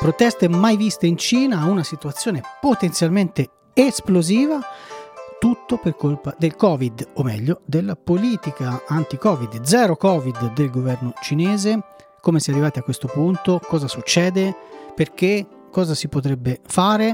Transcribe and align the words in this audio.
proteste 0.00 0.48
mai 0.48 0.78
viste 0.78 1.06
in 1.06 1.18
Cina, 1.18 1.66
una 1.66 1.84
situazione 1.84 2.40
potenzialmente 2.58 3.50
esplosiva, 3.74 4.58
tutto 5.38 5.76
per 5.76 5.94
colpa 5.94 6.34
del 6.38 6.56
Covid, 6.56 7.08
o 7.16 7.22
meglio, 7.22 7.60
della 7.66 7.96
politica 7.96 8.82
anti-Covid, 8.88 9.60
zero 9.60 9.96
Covid 9.96 10.54
del 10.54 10.70
governo 10.70 11.12
cinese. 11.20 11.82
Come 12.22 12.40
si 12.40 12.48
è 12.48 12.54
arrivati 12.54 12.78
a 12.78 12.82
questo 12.82 13.08
punto? 13.08 13.60
Cosa 13.62 13.88
succede? 13.88 14.56
Perché? 14.94 15.46
Cosa 15.70 15.94
si 15.94 16.08
potrebbe 16.08 16.60
fare? 16.66 17.12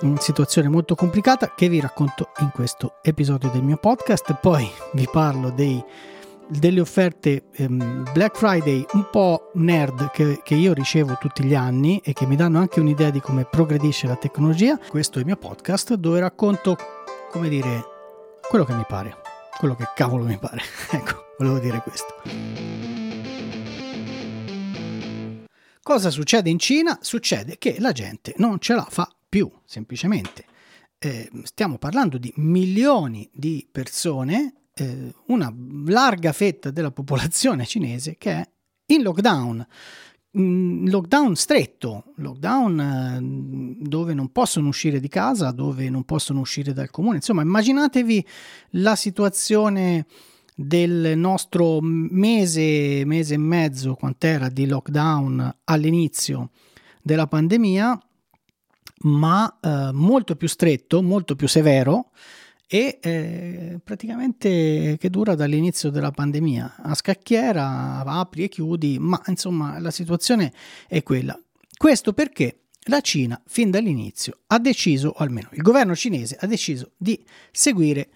Una 0.00 0.18
situazione 0.18 0.68
molto 0.68 0.96
complicata 0.96 1.54
che 1.54 1.68
vi 1.68 1.78
racconto 1.78 2.30
in 2.40 2.50
questo 2.52 2.94
episodio 3.02 3.48
del 3.50 3.62
mio 3.62 3.76
podcast. 3.76 4.38
Poi 4.40 4.68
vi 4.92 5.08
parlo 5.10 5.50
dei 5.50 5.82
delle 6.48 6.80
offerte 6.80 7.44
ehm, 7.52 8.10
Black 8.12 8.36
Friday 8.36 8.84
un 8.92 9.08
po' 9.10 9.50
nerd 9.54 10.10
che, 10.10 10.40
che, 10.42 10.54
io 10.54 10.72
ricevo 10.72 11.16
tutti 11.20 11.44
gli 11.44 11.54
anni 11.54 12.00
e 12.02 12.12
che 12.12 12.26
mi 12.26 12.36
danno 12.36 12.58
anche 12.58 12.80
un'idea 12.80 13.10
di 13.10 13.20
come 13.20 13.44
progredisce 13.44 14.06
la 14.06 14.16
tecnologia. 14.16 14.78
Questo 14.78 15.18
è 15.18 15.20
il 15.20 15.26
mio 15.26 15.36
podcast 15.36 15.94
dove 15.94 16.20
racconto, 16.20 16.76
come 17.30 17.48
dire, 17.48 17.84
quello 18.48 18.64
che 18.64 18.72
mi 18.72 18.84
pare, 18.88 19.16
quello 19.58 19.74
che 19.74 19.84
cavolo 19.94 20.24
mi 20.24 20.38
pare. 20.38 20.62
ecco, 20.90 21.34
volevo 21.38 21.58
dire 21.58 21.82
questo. 21.82 22.14
Cosa 25.82 26.10
succede 26.10 26.50
in 26.50 26.58
Cina? 26.58 26.98
Succede 27.00 27.56
che 27.58 27.76
la 27.78 27.92
gente 27.92 28.34
non 28.38 28.58
ce 28.58 28.74
la 28.74 28.86
fa 28.88 29.10
più, 29.28 29.50
semplicemente. 29.64 30.44
Eh, 30.98 31.30
stiamo 31.44 31.78
parlando 31.78 32.18
di 32.18 32.32
milioni 32.36 33.28
di 33.32 33.66
persone 33.70 34.54
eh, 34.78 35.14
una 35.26 35.52
larga 35.86 36.32
fetta 36.32 36.70
della 36.70 36.90
popolazione 36.90 37.66
cinese 37.66 38.16
che 38.16 38.30
è 38.30 38.48
in 38.86 39.02
lockdown. 39.02 39.66
Mm, 40.38 40.88
lockdown 40.88 41.34
stretto, 41.36 42.12
lockdown 42.16 42.80
eh, 42.80 43.86
dove 43.88 44.14
non 44.14 44.30
possono 44.30 44.68
uscire 44.68 45.00
di 45.00 45.08
casa, 45.08 45.50
dove 45.50 45.88
non 45.90 46.04
possono 46.04 46.40
uscire 46.40 46.72
dal 46.72 46.90
comune. 46.90 47.16
Insomma, 47.16 47.42
immaginatevi 47.42 48.26
la 48.70 48.94
situazione 48.94 50.06
del 50.54 51.16
nostro 51.16 51.78
mese, 51.80 53.04
mese 53.04 53.34
e 53.34 53.38
mezzo, 53.38 53.94
quant'era 53.94 54.48
di 54.48 54.66
lockdown 54.66 55.56
all'inizio 55.64 56.50
della 57.00 57.26
pandemia, 57.26 57.98
ma 59.02 59.58
eh, 59.60 59.90
molto 59.92 60.36
più 60.36 60.48
stretto, 60.48 61.00
molto 61.02 61.36
più 61.36 61.46
severo 61.48 62.10
e 62.70 62.98
eh, 63.00 63.80
praticamente 63.82 64.96
che 64.98 65.08
dura 65.08 65.34
dall'inizio 65.34 65.88
della 65.88 66.10
pandemia. 66.10 66.76
A 66.82 66.94
scacchiera 66.94 68.04
apri 68.04 68.44
e 68.44 68.48
chiudi, 68.48 68.98
ma 69.00 69.20
insomma 69.26 69.78
la 69.78 69.90
situazione 69.90 70.52
è 70.86 71.02
quella. 71.02 71.38
Questo 71.76 72.12
perché 72.12 72.64
la 72.88 73.00
Cina 73.00 73.40
fin 73.46 73.70
dall'inizio 73.70 74.40
ha 74.48 74.58
deciso, 74.58 75.08
o 75.08 75.22
almeno 75.22 75.48
il 75.52 75.62
governo 75.62 75.96
cinese 75.96 76.36
ha 76.38 76.46
deciso 76.46 76.92
di 76.98 77.24
seguire 77.50 78.10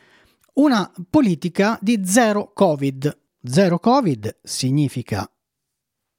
una 0.54 0.92
politica 1.08 1.78
di 1.80 2.02
zero 2.04 2.52
Covid. 2.52 3.18
Zero 3.42 3.78
Covid 3.78 4.38
significa 4.42 5.28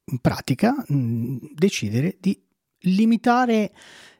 in 0.05 0.19
pratica 0.19 0.73
mh, 0.87 1.53
decidere 1.53 2.17
di 2.19 2.41
limitare 2.85 3.71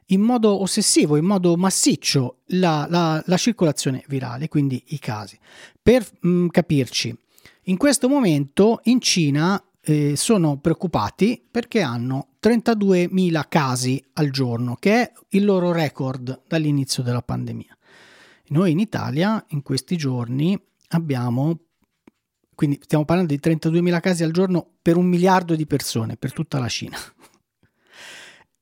in 0.06 0.20
modo 0.20 0.60
ossessivo, 0.60 1.16
in 1.16 1.24
modo 1.24 1.56
massiccio 1.56 2.40
la, 2.46 2.86
la, 2.88 3.22
la 3.24 3.36
circolazione 3.36 4.04
virale, 4.08 4.48
quindi 4.48 4.82
i 4.88 4.98
casi. 4.98 5.38
Per 5.80 6.06
mh, 6.20 6.28
mm, 6.28 6.46
capirci, 6.48 7.16
in 7.64 7.76
questo 7.76 8.08
momento 8.08 8.80
in 8.84 9.00
Cina 9.00 9.62
eh, 9.80 10.16
sono 10.16 10.58
preoccupati 10.58 11.42
perché 11.50 11.80
hanno 11.80 12.28
32.000 12.42 13.44
casi 13.48 14.02
al 14.14 14.30
giorno, 14.30 14.76
che 14.76 14.92
è 14.92 15.12
il 15.30 15.44
loro 15.44 15.72
record 15.72 16.42
dall'inizio 16.46 17.02
della 17.02 17.22
pandemia. 17.22 17.76
Noi 18.48 18.72
in 18.72 18.78
Italia 18.78 19.42
in 19.48 19.62
questi 19.62 19.96
giorni 19.96 20.58
abbiamo, 20.88 21.58
quindi 22.54 22.78
stiamo 22.82 23.04
parlando 23.04 23.34
di 23.34 23.40
32.000 23.42 24.00
casi 24.00 24.22
al 24.22 24.32
giorno 24.32 24.66
per 24.82 24.96
un 24.96 25.06
miliardo 25.06 25.54
di 25.54 25.66
persone, 25.66 26.16
per 26.16 26.32
tutta 26.32 26.58
la 26.58 26.68
Cina. 26.68 26.98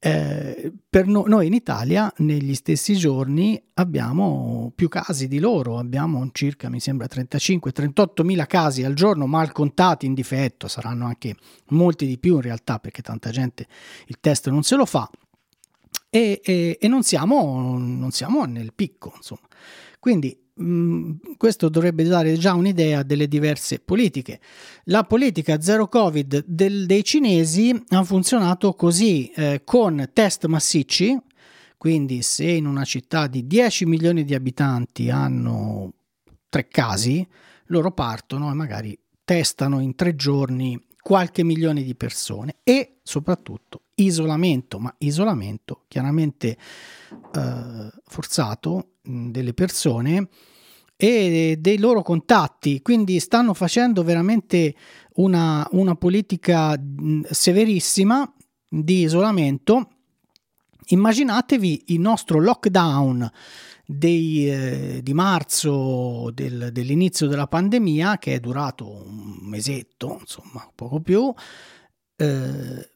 Eh, 0.05 0.73
per 0.91 1.07
no, 1.07 1.23
noi 1.29 1.47
in 1.47 1.53
Italia 1.53 2.13
negli 2.17 2.57
stessi 2.57 2.97
giorni 2.97 3.63
abbiamo 3.75 4.73
più 4.75 4.89
casi 4.89 5.29
di 5.29 5.39
loro, 5.39 5.79
abbiamo 5.79 6.29
circa 6.33 6.69
mi 6.69 6.81
sembra 6.81 7.07
35-38 7.09 8.25
mila 8.25 8.47
casi 8.47 8.83
al 8.83 8.95
giorno 8.95 9.29
mal 9.29 9.53
contati 9.53 10.07
in 10.07 10.15
difetto, 10.15 10.67
saranno 10.67 11.07
anche 11.07 11.37
molti 11.69 12.05
di 12.05 12.19
più 12.19 12.35
in 12.35 12.41
realtà 12.41 12.81
perché 12.81 13.01
tanta 13.01 13.31
gente 13.31 13.69
il 14.07 14.17
test 14.19 14.49
non 14.51 14.65
se 14.65 14.75
lo 14.75 14.87
fa. 14.87 15.09
E, 16.11 16.41
e, 16.43 16.79
e 16.81 16.89
non, 16.89 17.05
siamo, 17.05 17.79
non 17.79 18.11
siamo 18.11 18.45
nel 18.45 18.73
picco 18.75 19.13
insomma. 19.15 19.47
Quindi 20.01 20.37
Mm, 20.61 21.13
questo 21.39 21.71
dovrebbe 21.71 22.05
dare 22.05 22.37
già 22.37 22.53
un'idea 22.53 23.03
delle 23.03 23.27
diverse 23.27 23.79
politiche. 23.79 24.39
La 24.85 25.05
politica 25.05 25.61
zero 25.63 25.89
Covid 25.89 26.45
del, 26.47 26.85
dei 26.85 27.03
cinesi 27.03 27.75
ha 27.89 28.05
funzionato 28.05 28.75
così, 28.75 29.31
eh, 29.31 29.63
con 29.65 30.11
test 30.13 30.45
massicci, 30.47 31.19
quindi 31.79 32.21
se 32.23 32.51
in 32.51 32.67
una 32.67 32.85
città 32.85 33.27
di 33.29 33.47
10 33.47 33.87
milioni 33.87 34.25
di 34.25 34.35
abitanti 34.35 35.09
hanno 35.09 35.95
tre 36.51 36.69
casi, 36.69 37.27
loro 37.67 37.91
partono 37.93 38.51
e 38.51 38.55
magari 38.55 38.99
testano 39.25 39.81
in 39.81 39.95
tre 39.95 40.15
giorni 40.15 40.79
qualche 41.01 41.43
milione 41.43 41.83
di 41.83 41.95
persone 41.95 42.57
e 42.63 42.99
soprattutto 43.03 43.85
isolamento, 44.05 44.79
ma 44.79 44.95
isolamento 44.99 45.85
chiaramente 45.89 46.57
eh, 47.35 47.91
forzato 48.05 48.93
delle 49.03 49.55
persone 49.55 50.29
e 50.97 51.57
dei 51.59 51.79
loro 51.79 52.03
contatti, 52.03 52.81
quindi 52.81 53.19
stanno 53.19 53.55
facendo 53.55 54.05
veramente 54.05 54.75
una, 55.15 55.67
una 55.73 55.97
politica 55.97 56.81
severissima 57.29 58.33
di 58.69 59.01
isolamento. 59.03 59.89
Immaginatevi 60.87 61.85
il 61.87 62.01
nostro 62.01 62.39
lockdown 62.39 63.29
dei, 63.85 64.49
eh, 64.49 65.01
di 65.03 65.13
marzo 65.13 66.31
del, 66.33 66.71
dell'inizio 66.73 67.27
della 67.27 67.47
pandemia, 67.47 68.19
che 68.19 68.35
è 68.35 68.41
durato 68.41 68.89
un 68.89 69.39
mesetto, 69.41 70.19
insomma, 70.21 70.71
poco 70.75 71.01
più. 71.01 71.33
Eh, 72.15 72.91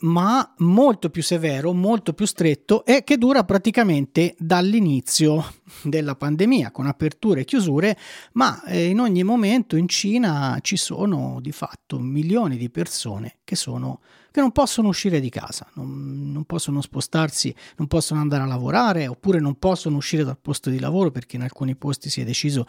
ma 0.00 0.54
molto 0.58 1.10
più 1.10 1.22
severo, 1.22 1.72
molto 1.72 2.12
più 2.12 2.26
stretto 2.26 2.84
e 2.84 3.04
che 3.04 3.18
dura 3.18 3.44
praticamente 3.44 4.34
dall'inizio 4.38 5.54
della 5.82 6.14
pandemia, 6.14 6.70
con 6.70 6.86
aperture 6.86 7.42
e 7.42 7.44
chiusure, 7.44 7.96
ma 8.32 8.62
eh, 8.64 8.86
in 8.86 9.00
ogni 9.00 9.22
momento 9.22 9.76
in 9.76 9.88
Cina 9.88 10.58
ci 10.62 10.76
sono 10.76 11.38
di 11.40 11.52
fatto 11.52 11.98
milioni 11.98 12.56
di 12.56 12.70
persone 12.70 13.38
che, 13.44 13.56
sono, 13.56 14.00
che 14.30 14.40
non 14.40 14.52
possono 14.52 14.88
uscire 14.88 15.20
di 15.20 15.28
casa, 15.28 15.66
non, 15.74 16.30
non 16.32 16.44
possono 16.44 16.80
spostarsi, 16.80 17.54
non 17.76 17.86
possono 17.86 18.20
andare 18.20 18.42
a 18.42 18.46
lavorare 18.46 19.06
oppure 19.06 19.38
non 19.40 19.58
possono 19.58 19.96
uscire 19.96 20.24
dal 20.24 20.38
posto 20.40 20.70
di 20.70 20.78
lavoro 20.78 21.10
perché 21.10 21.36
in 21.36 21.42
alcuni 21.42 21.76
posti 21.76 22.08
si 22.08 22.20
è 22.20 22.24
deciso 22.24 22.66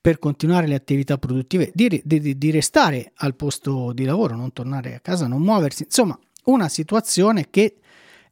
per 0.00 0.20
continuare 0.20 0.68
le 0.68 0.76
attività 0.76 1.18
produttive, 1.18 1.72
di, 1.74 2.00
di, 2.04 2.38
di, 2.38 2.50
restare 2.52 3.10
al 3.16 3.34
posto 3.34 3.92
di 3.92 4.04
lavoro, 4.04 4.36
non 4.36 4.52
tornare 4.52 4.94
a 4.94 5.00
casa, 5.00 5.26
non 5.26 5.42
muoversi. 5.42 5.82
Insomma, 5.82 6.16
una 6.46 6.68
situazione 6.68 7.48
che 7.50 7.76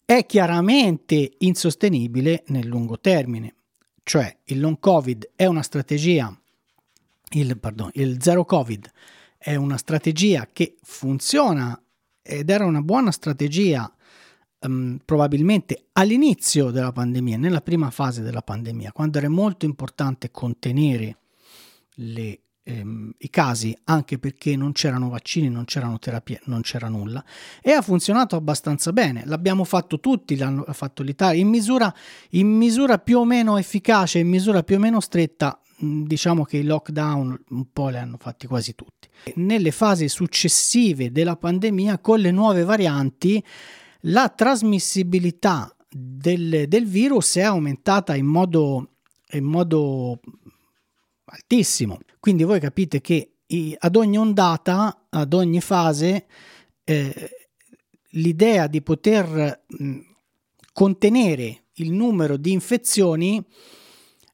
è 0.04 0.26
chiaramente 0.26 1.34
insostenibile 1.38 2.44
nel 2.48 2.66
lungo 2.66 2.98
termine. 2.98 3.54
Cioè 4.02 4.36
il 4.44 4.60
long 4.60 4.78
covid 4.78 5.30
è 5.34 5.46
una 5.46 5.62
strategia, 5.62 6.36
il, 7.30 7.58
pardon, 7.58 7.90
il 7.94 8.22
zero 8.22 8.44
covid 8.44 8.90
è 9.38 9.54
una 9.54 9.76
strategia 9.76 10.48
che 10.52 10.76
funziona 10.82 11.78
ed 12.22 12.50
era 12.50 12.64
una 12.64 12.82
buona 12.82 13.10
strategia 13.10 13.90
um, 14.60 14.98
probabilmente 15.04 15.86
all'inizio 15.92 16.70
della 16.70 16.92
pandemia, 16.92 17.36
nella 17.38 17.60
prima 17.60 17.90
fase 17.90 18.22
della 18.22 18.42
pandemia, 18.42 18.92
quando 18.92 19.18
era 19.18 19.28
molto 19.28 19.64
importante 19.64 20.30
contenere 20.30 21.18
le 21.96 22.40
ehm, 22.64 23.12
i 23.18 23.30
casi 23.30 23.76
anche 23.84 24.18
perché 24.18 24.56
non 24.56 24.72
c'erano 24.72 25.08
vaccini, 25.08 25.48
non 25.48 25.64
c'erano 25.64 25.98
terapie, 25.98 26.40
non 26.46 26.62
c'era 26.62 26.88
nulla 26.88 27.24
e 27.62 27.72
ha 27.72 27.82
funzionato 27.82 28.34
abbastanza 28.34 28.92
bene. 28.92 29.22
L'abbiamo 29.26 29.64
fatto 29.64 30.00
tutti, 30.00 30.36
l'hanno 30.36 30.64
fatto 30.72 31.02
l'Italia 31.02 31.40
in 31.40 31.48
misura, 31.48 31.94
in 32.30 32.48
misura 32.48 32.98
più 32.98 33.18
o 33.18 33.24
meno 33.24 33.56
efficace, 33.58 34.18
in 34.18 34.28
misura 34.28 34.62
più 34.62 34.76
o 34.76 34.78
meno 34.80 35.00
stretta. 35.00 35.58
Diciamo 35.76 36.44
che 36.44 36.58
i 36.58 36.62
lockdown 36.62 37.44
un 37.50 37.72
po' 37.72 37.88
li 37.88 37.96
hanno 37.96 38.16
fatti 38.18 38.46
quasi 38.46 38.74
tutti. 38.74 39.08
Nelle 39.34 39.70
fasi 39.70 40.08
successive 40.08 41.10
della 41.10 41.36
pandemia, 41.36 41.98
con 41.98 42.20
le 42.20 42.30
nuove 42.30 42.62
varianti, 42.62 43.42
la 44.06 44.28
trasmissibilità 44.28 45.74
del, 45.90 46.66
del 46.68 46.86
virus 46.86 47.36
è 47.36 47.42
aumentata 47.42 48.14
in 48.14 48.26
modo, 48.26 48.90
in 49.32 49.44
modo 49.44 50.20
altissimo. 51.34 51.98
Quindi 52.20 52.44
voi 52.44 52.60
capite 52.60 53.00
che 53.00 53.30
ad 53.78 53.96
ogni 53.96 54.18
ondata, 54.18 55.06
ad 55.10 55.32
ogni 55.32 55.60
fase, 55.60 56.26
eh, 56.84 57.30
l'idea 58.10 58.66
di 58.66 58.82
poter 58.82 59.64
mh, 59.66 59.98
contenere 60.72 61.64
il 61.74 61.92
numero 61.92 62.36
di 62.36 62.52
infezioni 62.52 63.44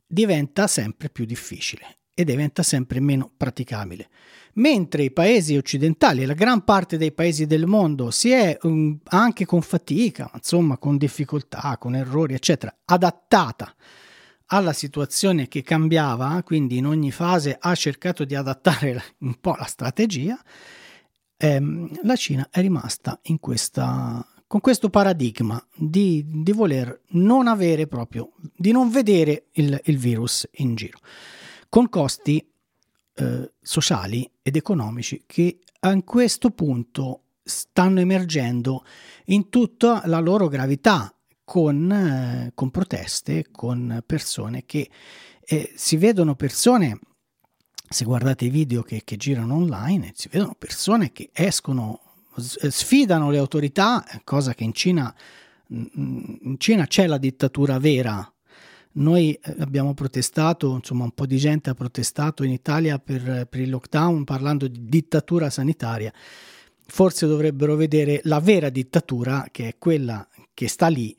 diventa 0.07 0.67
sempre 0.67 1.09
più 1.09 1.25
difficile 1.25 1.99
e 2.15 2.25
diventa 2.25 2.63
sempre 2.63 3.01
meno 3.01 3.31
praticabile. 3.37 4.09
Mentre 4.55 5.05
i 5.05 5.11
paesi 5.11 5.57
occidentali, 5.57 6.25
la 6.25 6.35
gran 6.35 6.65
parte 6.65 6.97
dei 6.97 7.13
paesi 7.13 7.47
del 7.47 7.67
mondo, 7.67 8.11
si 8.11 8.31
è 8.31 8.59
anche 9.05 9.47
con 9.47 9.63
fatica, 9.63 10.31
insomma 10.35 10.77
con 10.77 10.97
difficoltà, 10.97 11.77
con 11.79 11.95
errori, 11.95 12.35
eccetera, 12.35 12.75
adattata 12.85 13.75
alla 14.53 14.73
situazione 14.73 15.49
che 15.49 15.63
cambiava, 15.63 16.43
quindi 16.43 16.79
in 16.79 16.87
ogni 16.87 17.13
fase 17.13 17.57
ha 17.59 17.75
cercato 17.75 18.25
di 18.25 18.35
adattare 18.35 19.03
un 19.19 19.39
po' 19.41 19.55
la 19.57 19.65
strategia, 19.65 20.41
ehm, 21.37 22.01
la 22.03 22.17
Cina 22.17 22.49
è 22.51 22.61
rimasta 22.61 23.19
in 23.25 23.39
questa, 23.39 24.27
con 24.47 24.61
questo 24.61 24.91
paradigma 24.91 25.65
di, 25.75 26.25
di, 26.27 26.53
voler 26.53 27.03
non 27.11 27.47
avere 27.47 27.87
proprio, 27.87 28.33
di 28.57 28.73
non 28.73 28.91
vedere 28.91 29.47
il, 29.53 29.81
il 29.85 29.99
virus 29.99 30.49
in 30.55 30.75
giro, 30.75 30.99
con 31.69 31.89
costi 31.89 32.45
eh, 33.15 33.53
sociali 33.61 34.29
ed 34.43 34.57
economici 34.57 35.23
che 35.27 35.61
a 35.81 36.03
questo 36.03 36.51
punto 36.51 37.23
stanno 37.43 38.01
emergendo 38.01 38.85
in 39.27 39.49
tutta 39.49 40.03
la 40.07 40.19
loro 40.19 40.49
gravità 40.49 41.15
con, 41.51 41.91
eh, 41.91 42.53
con 42.55 42.71
proteste, 42.71 43.47
con 43.51 44.05
persone 44.07 44.63
che 44.65 44.89
eh, 45.41 45.73
si 45.75 45.97
vedono 45.97 46.37
persone, 46.37 47.01
se 47.89 48.05
guardate 48.05 48.45
i 48.45 48.51
video 48.51 48.83
che, 48.83 49.03
che 49.03 49.17
girano 49.17 49.57
online, 49.57 50.13
si 50.15 50.29
vedono 50.29 50.55
persone 50.57 51.11
che 51.11 51.31
escono, 51.33 52.03
sfidano 52.37 53.31
le 53.31 53.39
autorità, 53.39 54.05
cosa 54.23 54.55
che 54.55 54.63
in 54.63 54.73
Cina, 54.73 55.13
in 55.71 56.55
Cina 56.59 56.87
c'è 56.87 57.09
la 57.09 57.19
dittatura 57.19 57.81
vera, 57.81 58.33
noi 58.93 59.33
eh, 59.33 59.57
abbiamo 59.59 59.93
protestato, 59.93 60.73
insomma 60.73 61.03
un 61.03 61.15
po' 61.15 61.27
di 61.27 61.37
gente 61.37 61.69
ha 61.71 61.75
protestato 61.75 62.45
in 62.45 62.53
Italia 62.53 63.01
per, 63.01 63.49
per, 63.51 63.59
il 63.59 63.71
lockdown 63.71 64.23
parlando 64.23 64.69
di 64.69 64.85
dittatura 64.85 65.51
sanitaria. 65.51 66.13
Forse 66.87 67.27
dovrebbero 67.27 67.75
vedere 67.75 68.21
la 68.23 68.39
vera 68.39 68.69
dittatura, 68.69 69.49
che 69.51 69.67
è 69.67 69.75
quella 69.79 70.25
che 70.55 70.69
sta 70.69 70.87
lì 70.87 71.17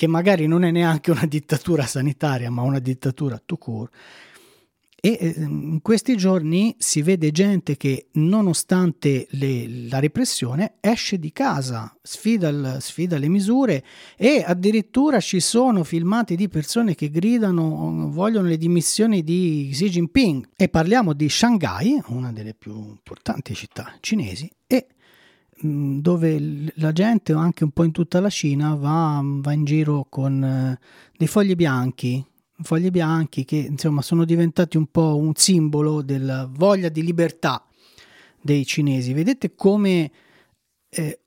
che 0.00 0.06
magari 0.06 0.46
non 0.46 0.64
è 0.64 0.70
neanche 0.70 1.10
una 1.10 1.26
dittatura 1.26 1.84
sanitaria, 1.84 2.50
ma 2.50 2.62
una 2.62 2.78
dittatura 2.78 3.38
tout 3.44 3.60
court. 3.60 3.92
E 4.98 5.18
ehm, 5.20 5.72
in 5.72 5.82
questi 5.82 6.16
giorni 6.16 6.74
si 6.78 7.02
vede 7.02 7.30
gente 7.30 7.76
che, 7.76 8.06
nonostante 8.12 9.26
le, 9.32 9.88
la 9.90 9.98
repressione, 9.98 10.76
esce 10.80 11.18
di 11.18 11.32
casa, 11.32 11.94
sfida, 12.00 12.48
il, 12.48 12.76
sfida, 12.80 13.18
le 13.18 13.28
misure 13.28 13.84
e 14.16 14.42
addirittura 14.42 15.20
ci 15.20 15.38
sono 15.38 15.84
filmati 15.84 16.34
di 16.34 16.48
persone 16.48 16.94
che 16.94 17.10
gridano, 17.10 18.08
vogliono 18.10 18.48
le 18.48 18.56
dimissioni 18.56 19.22
di 19.22 19.68
Xi 19.70 19.90
Jinping. 19.90 20.48
E 20.56 20.70
parliamo 20.70 21.12
di 21.12 21.28
Shanghai, 21.28 22.00
una 22.06 22.32
delle 22.32 22.54
più 22.54 22.72
importanti 22.72 23.54
città 23.54 23.98
cinesi, 24.00 24.50
e 24.66 24.86
dove 25.62 26.72
la 26.76 26.92
gente, 26.92 27.32
anche 27.32 27.64
un 27.64 27.70
po' 27.70 27.84
in 27.84 27.92
tutta 27.92 28.20
la 28.20 28.30
Cina, 28.30 28.74
va, 28.74 29.20
va 29.22 29.52
in 29.52 29.64
giro 29.64 30.06
con 30.08 30.42
eh, 30.42 30.78
dei 31.16 31.26
fogli 31.28 31.54
bianchi, 31.54 32.24
fogli 32.62 32.90
bianchi 32.90 33.44
che 33.44 33.56
insomma 33.56 34.02
sono 34.02 34.24
diventati 34.24 34.76
un 34.76 34.86
po' 34.86 35.16
un 35.16 35.34
simbolo 35.34 36.02
della 36.02 36.48
voglia 36.50 36.88
di 36.88 37.02
libertà 37.02 37.64
dei 38.40 38.64
cinesi. 38.64 39.12
Vedete 39.12 39.54
come 39.54 40.10
eh, 40.88 41.19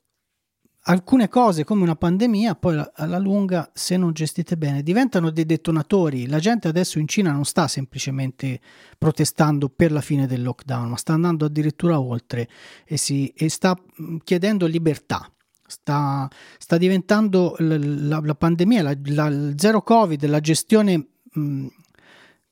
alcune 0.83 1.29
cose 1.29 1.63
come 1.63 1.83
una 1.83 1.95
pandemia, 1.95 2.55
poi 2.55 2.83
alla 2.95 3.19
lunga, 3.19 3.69
se 3.73 3.95
non 3.95 4.11
gestite 4.11 4.57
bene, 4.57 4.83
diventano 4.83 5.29
dei 5.29 5.45
detonatori. 5.45 6.27
La 6.27 6.39
gente 6.39 6.67
adesso 6.67 6.99
in 6.99 7.07
Cina 7.07 7.31
non 7.31 7.45
sta 7.45 7.67
semplicemente 7.67 8.59
protestando 8.97 9.69
per 9.69 9.91
la 9.91 10.01
fine 10.01 10.27
del 10.27 10.43
lockdown, 10.43 10.89
ma 10.89 10.97
sta 10.97 11.13
andando 11.13 11.45
addirittura 11.45 11.99
oltre 11.99 12.49
e, 12.85 12.97
si, 12.97 13.27
e 13.35 13.49
sta 13.49 13.77
mm, 14.01 14.17
chiedendo 14.23 14.65
libertà. 14.65 15.27
Sta, 15.65 16.27
sta 16.57 16.77
diventando 16.77 17.55
la, 17.59 17.77
la, 17.77 18.21
la 18.21 18.35
pandemia, 18.35 18.83
la, 18.83 18.91
il 18.91 19.53
zero 19.57 19.81
covid, 19.81 20.25
la 20.25 20.39
gestione 20.39 21.07
mh, 21.31 21.41
mm, 21.41 21.67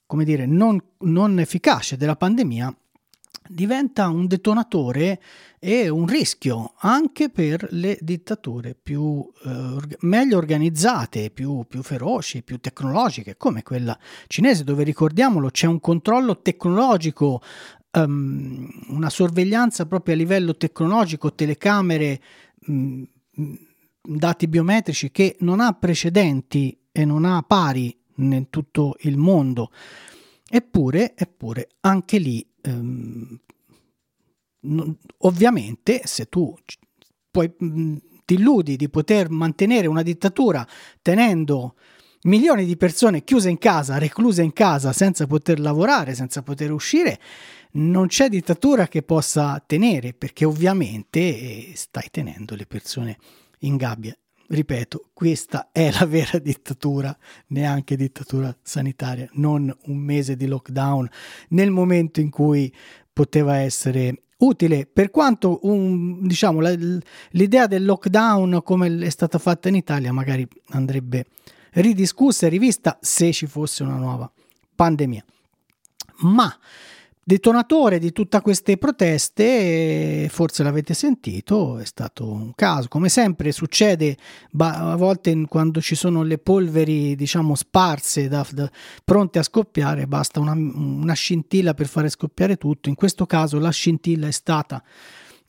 come 0.05 0.23
dire, 0.23 0.45
non, 0.45 0.81
non 0.99 1.39
efficace 1.39 1.97
della 1.97 2.15
pandemia 2.15 2.75
diventa 3.51 4.07
un 4.07 4.27
detonatore 4.27 5.21
e 5.59 5.89
un 5.89 6.07
rischio 6.07 6.73
anche 6.79 7.29
per 7.29 7.67
le 7.71 7.97
dittature 8.01 8.75
più 8.81 9.29
eh, 9.45 9.75
meglio 9.99 10.37
organizzate, 10.37 11.29
più, 11.29 11.65
più, 11.67 11.83
feroci, 11.83 12.41
più 12.41 12.59
tecnologiche, 12.59 13.37
come 13.37 13.61
quella 13.61 13.97
cinese, 14.27 14.63
dove 14.63 14.83
ricordiamolo 14.83 15.49
c'è 15.49 15.67
un 15.67 15.79
controllo 15.79 16.41
tecnologico, 16.41 17.41
um, 17.91 18.67
una 18.87 19.09
sorveglianza 19.09 19.85
proprio 19.85 20.15
a 20.15 20.17
livello 20.17 20.55
tecnologico, 20.55 21.33
telecamere, 21.33 22.21
mh, 22.59 23.03
dati 24.01 24.47
biometrici 24.47 25.11
che 25.11 25.35
non 25.41 25.59
ha 25.59 25.73
precedenti 25.73 26.75
e 26.91 27.05
non 27.05 27.23
ha 27.23 27.43
pari 27.43 27.95
in 28.15 28.49
tutto 28.49 28.95
il 29.01 29.17
mondo. 29.17 29.71
Eppure, 30.53 31.15
eppure 31.15 31.69
anche 31.81 32.17
lì 32.17 32.45
ehm, 32.61 33.39
ovviamente 35.19 36.01
se 36.05 36.25
tu 36.27 36.55
puoi, 37.29 37.53
ti 38.25 38.33
illudi 38.33 38.75
di 38.75 38.89
poter 38.89 39.29
mantenere 39.29 39.87
una 39.87 40.03
dittatura 40.03 40.67
tenendo 41.01 41.75
milioni 42.23 42.65
di 42.65 42.77
persone 42.77 43.23
chiuse 43.23 43.49
in 43.49 43.57
casa, 43.57 43.97
recluse 43.97 44.43
in 44.43 44.53
casa, 44.53 44.93
senza 44.93 45.25
poter 45.25 45.59
lavorare, 45.59 46.13
senza 46.13 46.43
poter 46.43 46.71
uscire, 46.71 47.19
non 47.73 48.07
c'è 48.07 48.29
dittatura 48.29 48.87
che 48.87 49.01
possa 49.01 49.61
tenere, 49.65 50.13
perché 50.13 50.45
ovviamente 50.45 51.19
eh, 51.19 51.71
stai 51.75 52.09
tenendo 52.11 52.55
le 52.55 52.65
persone 52.65 53.17
in 53.59 53.75
gabbia. 53.77 54.15
Ripeto, 54.53 55.11
questa 55.13 55.69
è 55.71 55.89
la 55.97 56.05
vera 56.05 56.37
dittatura, 56.37 57.17
neanche 57.47 57.95
dittatura 57.95 58.53
sanitaria, 58.61 59.29
non 59.35 59.73
un 59.85 59.95
mese 59.95 60.35
di 60.35 60.45
lockdown 60.45 61.09
nel 61.51 61.71
momento 61.71 62.19
in 62.19 62.29
cui 62.29 62.69
poteva 63.13 63.59
essere 63.59 64.23
utile 64.39 64.87
per 64.87 65.09
quanto 65.09 65.59
un, 65.63 66.27
diciamo, 66.27 66.59
la, 66.59 66.75
l'idea 67.29 67.65
del 67.65 67.85
lockdown 67.85 68.61
come 68.61 68.97
è 68.97 69.09
stata 69.09 69.37
fatta 69.37 69.69
in 69.69 69.75
Italia 69.75 70.11
magari 70.11 70.45
andrebbe 70.71 71.27
ridiscussa 71.71 72.47
e 72.47 72.49
rivista 72.49 72.97
se 72.99 73.31
ci 73.31 73.47
fosse 73.47 73.83
una 73.83 73.95
nuova 73.95 74.29
pandemia. 74.75 75.23
Ma 76.23 76.53
Detonatore 77.31 77.97
di 77.97 78.11
tutte 78.11 78.41
queste 78.41 78.77
proteste, 78.77 80.27
forse 80.29 80.63
l'avete 80.63 80.93
sentito, 80.93 81.77
è 81.77 81.85
stato 81.85 82.29
un 82.29 82.51
caso. 82.55 82.89
Come 82.89 83.07
sempre 83.07 83.53
succede 83.53 84.17
a 84.57 84.97
volte 84.97 85.45
quando 85.47 85.79
ci 85.79 85.95
sono 85.95 86.23
le 86.23 86.39
polveri, 86.39 87.15
diciamo, 87.15 87.55
sparse, 87.55 88.27
da, 88.27 88.45
da, 88.51 88.69
pronte 89.05 89.39
a 89.39 89.43
scoppiare, 89.43 90.07
basta 90.07 90.41
una, 90.41 90.51
una 90.51 91.13
scintilla 91.13 91.73
per 91.73 91.87
fare 91.87 92.09
scoppiare 92.09 92.57
tutto. 92.57 92.89
In 92.89 92.95
questo 92.95 93.25
caso 93.25 93.59
la 93.59 93.71
scintilla 93.71 94.27
è 94.27 94.31
stata 94.31 94.83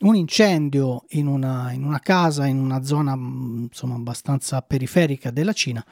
un 0.03 0.15
incendio 0.15 1.07
in 1.09 1.27
una, 1.27 1.73
in 1.73 1.83
una 1.83 1.99
casa, 1.99 2.47
in 2.47 2.61
una 2.61 2.85
zona 2.85 3.15
insomma, 3.15 3.97
abbastanza 3.97 4.63
periferica 4.63 5.33
della 5.33 5.53
Cina, 5.53 5.85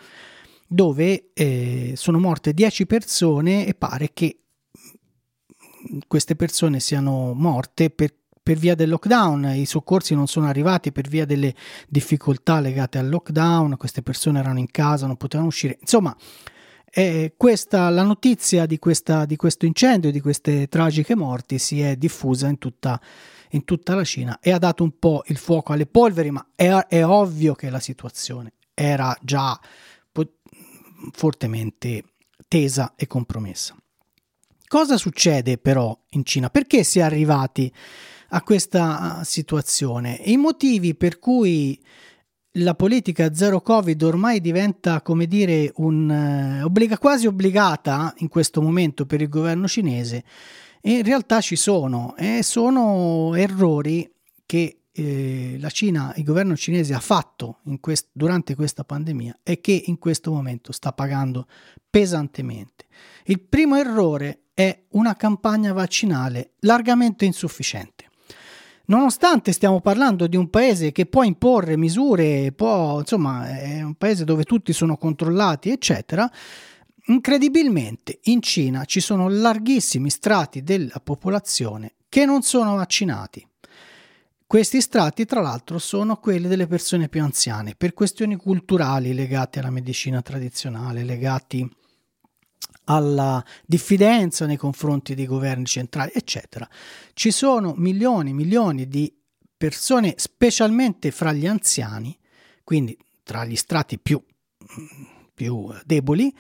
dove 0.69 1.33
eh, 1.35 1.95
sono 1.97 2.21
morte 2.21 2.55
10 2.55 2.87
persone 2.87 3.67
e 3.67 3.75
pare 3.75 4.11
che 4.15 4.37
queste 6.07 6.37
persone 6.37 6.81
siano 6.81 7.33
morte 7.35 7.91
per, 7.91 8.15
per 8.43 8.57
via 8.57 8.75
del 8.75 8.89
lockdown, 8.89 9.53
i 9.55 9.67
soccorsi 9.67 10.15
non 10.15 10.27
sono 10.27 10.47
arrivati 10.47 10.93
per 10.93 11.09
via 11.09 11.25
delle 11.25 11.55
difficoltà 11.89 12.61
legate 12.61 12.99
al 12.99 13.09
lockdown, 13.09 13.77
queste 13.77 14.03
persone 14.03 14.39
erano 14.39 14.59
in 14.59 14.71
casa, 14.71 15.07
non 15.07 15.17
potevano 15.17 15.49
uscire, 15.49 15.79
insomma 15.81 16.17
eh, 16.93 17.35
questa, 17.37 17.89
la 17.89 18.03
notizia 18.03 18.67
di, 18.67 18.79
questa, 18.79 19.25
di, 19.25 19.37
questo 19.37 19.65
incendio, 19.65 20.11
di 20.11 20.21
queste 20.21 20.67
tragiche 20.67 21.15
morti 21.15 21.59
si 21.59 21.81
è 21.81 21.97
diffusa 21.97 22.49
in 22.49 22.59
tutta, 22.59 23.01
in 23.51 23.65
tutta, 23.65 23.95
la 23.95 24.05
Cina 24.05 24.41
e 24.41 24.51
ha 24.51 24.59
dato 24.59 24.83
un 24.83 24.99
po' 24.99 25.23
il 25.27 25.37
fuoco 25.37 25.73
alle 25.73 25.87
polveri, 25.87 26.31
ma 26.33 26.45
è, 26.55 26.69
è 26.69 27.05
ovvio 27.05 27.55
che 27.55 27.71
la 27.71 27.81
situazione 27.81 28.55
era 28.75 29.17
già 29.23 29.59
po- 30.11 30.39
fortemente 31.13 32.05
tesa 32.49 32.95
e 32.97 33.07
compromessa. 33.07 33.77
Cosa 34.71 34.97
succede 34.97 35.59
però 35.59 35.99
in 36.11 36.25
Cina? 36.25 36.49
Perché 36.49 36.85
si 36.85 37.01
è 37.01 37.03
arrivati 37.03 37.75
a 38.29 38.41
questa 38.43 39.25
situazione? 39.25 40.21
I 40.27 40.37
motivi 40.37 40.95
per 40.95 41.19
cui 41.19 41.77
la 42.53 42.77
politica 42.77 43.35
zero 43.35 43.63
covid 43.63 44.01
ormai 44.01 44.41
diventa 44.41 45.03
come 45.03 45.27
dire 45.27 45.73
un, 45.79 46.61
uh, 46.61 46.65
obbliga, 46.65 46.99
quasi 46.99 47.27
obbligata 47.27 48.15
in 48.19 48.29
questo 48.29 48.63
momento 48.63 49.07
per 49.07 49.21
il 49.21 49.29
governo 49.29 49.67
cinese 49.67 50.23
in 50.83 51.03
realtà 51.03 51.41
ci 51.41 51.57
sono 51.57 52.15
e 52.17 52.45
sono 52.45 53.35
errori 53.35 54.09
che 54.47 54.83
eh, 54.93 55.57
la 55.59 55.71
Cina, 55.71 56.13
il 56.15 56.23
governo 56.23 56.57
cinese 56.57 56.95
ha 56.95 57.01
fatto 57.01 57.59
quest- 57.81 58.11
durante 58.13 58.55
questa 58.55 58.85
pandemia 58.85 59.41
e 59.43 59.61
che 59.61 59.83
in 59.87 59.99
questo 59.99 60.31
momento 60.31 60.71
sta 60.71 60.93
pagando 60.93 61.49
pesantemente. 61.91 62.87
Il 63.25 63.41
primo 63.41 63.75
errore 63.77 64.45
è 64.61 64.83
una 64.91 65.17
campagna 65.17 65.73
vaccinale 65.73 66.51
largamente 66.61 67.25
insufficiente. 67.25 68.09
Nonostante 68.87 69.53
stiamo 69.53 69.81
parlando 69.81 70.27
di 70.27 70.37
un 70.37 70.51
paese 70.51 70.93
che 70.93 71.07
può 71.07 71.23
imporre 71.23 71.77
misure, 71.77 72.53
può, 72.53 72.99
insomma, 72.99 73.59
è 73.59 73.83
un 73.83 73.95
paese 73.95 74.25
dove 74.25 74.45
tutti 74.45 74.73
sono 74.73 74.97
controllati, 74.97 75.71
eccetera, 75.71 76.31
incredibilmente 77.07 78.19
in 78.25 78.43
Cina 78.43 78.85
ci 78.85 79.01
sono 79.01 79.29
larghissimi 79.29 80.11
strati 80.11 80.63
della 80.63 81.01
popolazione 81.03 81.95
che 82.09 82.25
non 82.25 82.43
sono 82.43 82.75
vaccinati. 82.75 83.47
Questi 84.45 84.81
strati, 84.81 85.25
tra 85.25 85.41
l'altro, 85.41 85.79
sono 85.79 86.17
quelli 86.17 86.49
delle 86.49 86.67
persone 86.67 87.09
più 87.09 87.23
anziane, 87.23 87.77
per 87.77 87.95
questioni 87.95 88.35
culturali 88.35 89.15
legate 89.15 89.61
alla 89.61 89.71
medicina 89.71 90.21
tradizionale, 90.21 91.05
legati 91.05 91.67
alla 92.85 93.45
diffidenza 93.65 94.47
nei 94.47 94.57
confronti 94.57 95.15
dei 95.15 95.27
governi 95.27 95.65
centrali, 95.67 96.11
eccetera. 96.15 96.69
Ci 97.13 97.31
sono 97.31 97.75
milioni 97.77 98.31
e 98.31 98.35
milioni 98.35 98.89
di 98.89 99.13
persone, 99.57 100.15
specialmente 100.17 101.11
fra 101.11 101.33
gli 101.33 101.47
anziani, 101.47 102.17
quindi 102.65 102.97
tra 103.23 103.45
gli 103.45 103.57
strati 103.57 103.99
più, 103.99 104.23
più 105.33 105.69
deboli, 105.85 106.35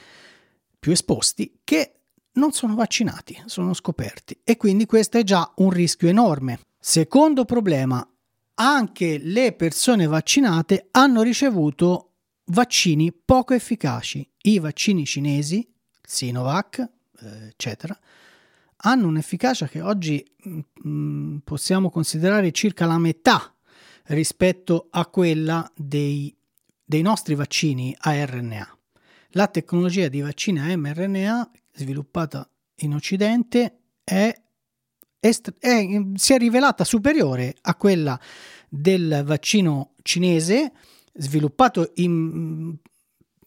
più 0.78 0.92
esposti, 0.92 1.60
che 1.62 1.94
non 2.32 2.52
sono 2.52 2.74
vaccinati, 2.74 3.40
sono 3.46 3.74
scoperti 3.74 4.40
e 4.44 4.56
quindi 4.56 4.86
questo 4.86 5.18
è 5.18 5.22
già 5.22 5.52
un 5.56 5.70
rischio 5.70 6.08
enorme. 6.08 6.60
Secondo 6.78 7.44
problema, 7.44 8.06
anche 8.54 9.18
le 9.18 9.52
persone 9.52 10.06
vaccinate 10.06 10.88
hanno 10.92 11.22
ricevuto 11.22 12.12
vaccini 12.46 13.12
poco 13.12 13.54
efficaci. 13.54 14.28
I 14.42 14.58
vaccini 14.58 15.04
cinesi 15.04 15.68
Sinovac, 16.10 16.78
eh, 17.20 17.46
eccetera, 17.46 17.96
hanno 18.82 19.06
un'efficacia 19.06 19.68
che 19.68 19.80
oggi 19.80 20.24
mh, 20.42 20.60
mm, 20.88 21.36
possiamo 21.44 21.88
considerare 21.88 22.50
circa 22.50 22.84
la 22.86 22.98
metà 22.98 23.54
rispetto 24.06 24.88
a 24.90 25.06
quella 25.06 25.70
dei, 25.76 26.34
dei 26.84 27.02
nostri 27.02 27.36
vaccini 27.36 27.94
a 27.96 28.24
RNA. 28.24 28.78
La 29.34 29.46
tecnologia 29.46 30.08
di 30.08 30.20
vaccini 30.20 30.58
a 30.58 30.76
mRNA 30.76 31.48
sviluppata 31.74 32.48
in 32.78 32.94
Occidente 32.94 33.78
è, 34.02 34.34
è, 35.20 35.30
è, 35.60 35.86
si 36.14 36.32
è 36.32 36.38
rivelata 36.38 36.82
superiore 36.82 37.54
a 37.60 37.76
quella 37.76 38.18
del 38.68 39.22
vaccino 39.24 39.92
cinese 40.02 40.72
sviluppato 41.12 41.92
in 41.96 42.76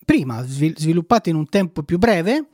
prima, 0.03 0.43
sviluppati 0.43 1.29
in 1.29 1.35
un 1.35 1.47
tempo 1.47 1.83
più 1.83 1.97
breve. 1.97 2.47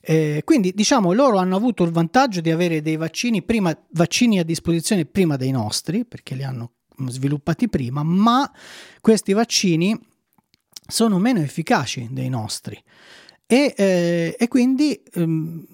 Eh, 0.00 0.42
quindi 0.44 0.72
diciamo 0.72 1.12
loro 1.12 1.38
hanno 1.38 1.56
avuto 1.56 1.82
il 1.84 1.90
vantaggio 1.90 2.40
di 2.40 2.50
avere 2.50 2.80
dei 2.80 2.96
vaccini, 2.96 3.42
prima, 3.42 3.76
vaccini 3.90 4.38
a 4.38 4.44
disposizione 4.44 5.04
prima 5.04 5.36
dei 5.36 5.50
nostri, 5.50 6.04
perché 6.04 6.34
li 6.34 6.44
hanno 6.44 6.72
sviluppati 7.06 7.68
prima, 7.68 8.02
ma 8.02 8.50
questi 9.00 9.32
vaccini 9.32 9.98
sono 10.86 11.18
meno 11.18 11.40
efficaci 11.40 12.08
dei 12.10 12.28
nostri. 12.28 12.82
E, 13.46 13.74
eh, 13.76 14.36
e 14.38 14.48
quindi 14.48 15.00
ehm, 15.12 15.66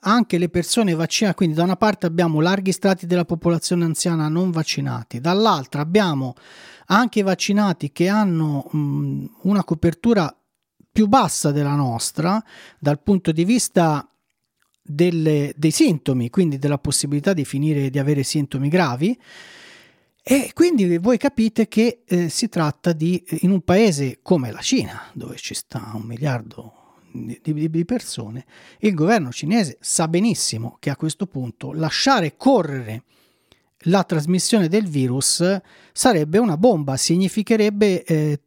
anche 0.00 0.38
le 0.38 0.48
persone 0.48 0.94
vaccinate, 0.94 1.36
quindi 1.36 1.56
da 1.56 1.62
una 1.62 1.76
parte 1.76 2.06
abbiamo 2.06 2.40
larghi 2.40 2.72
strati 2.72 3.06
della 3.06 3.24
popolazione 3.24 3.84
anziana 3.84 4.28
non 4.28 4.50
vaccinati, 4.50 5.20
dall'altra 5.20 5.82
abbiamo 5.82 6.34
anche 6.86 7.18
i 7.18 7.22
vaccinati 7.22 7.90
che 7.92 8.08
hanno 8.08 8.68
mh, 8.70 9.24
una 9.42 9.64
copertura 9.64 10.34
più 10.98 11.06
bassa 11.06 11.52
della 11.52 11.76
nostra 11.76 12.42
dal 12.76 13.00
punto 13.00 13.30
di 13.30 13.44
vista 13.44 14.12
delle, 14.82 15.54
dei 15.56 15.70
sintomi, 15.70 16.28
quindi 16.28 16.58
della 16.58 16.78
possibilità 16.78 17.34
di 17.34 17.44
finire 17.44 17.88
di 17.88 18.00
avere 18.00 18.24
sintomi 18.24 18.68
gravi. 18.68 19.16
E 20.20 20.50
quindi 20.54 20.98
voi 20.98 21.16
capite 21.16 21.68
che 21.68 22.02
eh, 22.04 22.28
si 22.28 22.48
tratta 22.48 22.92
di, 22.92 23.24
in 23.42 23.52
un 23.52 23.60
paese 23.60 24.18
come 24.22 24.50
la 24.50 24.60
Cina, 24.60 25.08
dove 25.12 25.36
ci 25.36 25.54
sta 25.54 25.92
un 25.94 26.02
miliardo 26.02 26.96
di, 27.12 27.38
di, 27.44 27.70
di 27.70 27.84
persone, 27.84 28.44
il 28.80 28.94
governo 28.94 29.30
cinese 29.30 29.78
sa 29.80 30.08
benissimo 30.08 30.78
che 30.80 30.90
a 30.90 30.96
questo 30.96 31.26
punto 31.26 31.72
lasciare 31.72 32.36
correre 32.36 33.04
la 33.82 34.02
trasmissione 34.02 34.68
del 34.68 34.88
virus 34.88 35.60
sarebbe 35.92 36.38
una 36.38 36.56
bomba, 36.56 36.96
significherebbe 36.96 38.02
eh, 38.04 38.40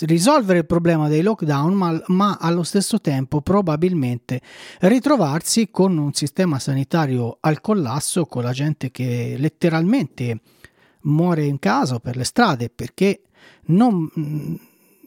risolvere 0.00 0.60
il 0.60 0.66
problema 0.66 1.08
dei 1.08 1.22
lockdown, 1.22 1.72
ma, 1.72 2.02
ma, 2.08 2.38
allo 2.40 2.62
stesso 2.62 3.00
tempo 3.00 3.40
probabilmente 3.40 4.40
ritrovarsi 4.80 5.70
con 5.70 5.96
un 5.96 6.12
sistema 6.12 6.58
sanitario 6.58 7.38
al 7.40 7.60
collasso, 7.60 8.26
con 8.26 8.42
la 8.42 8.52
gente 8.52 8.90
che 8.90 9.36
letteralmente 9.38 10.40
muore 11.02 11.44
in 11.44 11.58
casa 11.58 11.96
o 11.96 12.00
per 12.00 12.16
le 12.16 12.24
strade 12.24 12.70
perché 12.70 13.22
non 13.66 14.08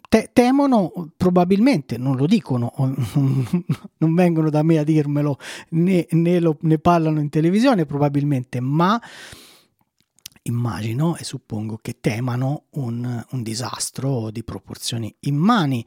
te- 0.10 0.29
temono 0.32 1.12
probabilmente, 1.15 1.98
non 1.98 2.15
lo 2.15 2.25
dicono, 2.25 2.72
non 3.98 4.13
vengono 4.13 4.50
da 4.50 4.63
me 4.63 4.77
a 4.77 4.84
dirmelo, 4.84 5.38
né, 5.70 6.05
né, 6.12 6.39
lo, 6.39 6.58
ne 6.62 6.77
parlano 6.77 7.20
in 7.20 7.29
televisione 7.29 7.86
probabilmente, 7.86 8.60
ma 8.60 9.01
immagino 10.47 11.15
e 11.17 11.23
suppongo 11.23 11.77
che 11.81 11.99
temano 11.99 12.65
un, 12.71 13.23
un 13.29 13.43
disastro 13.43 14.31
di 14.31 14.43
proporzioni 14.43 15.13
immani. 15.21 15.85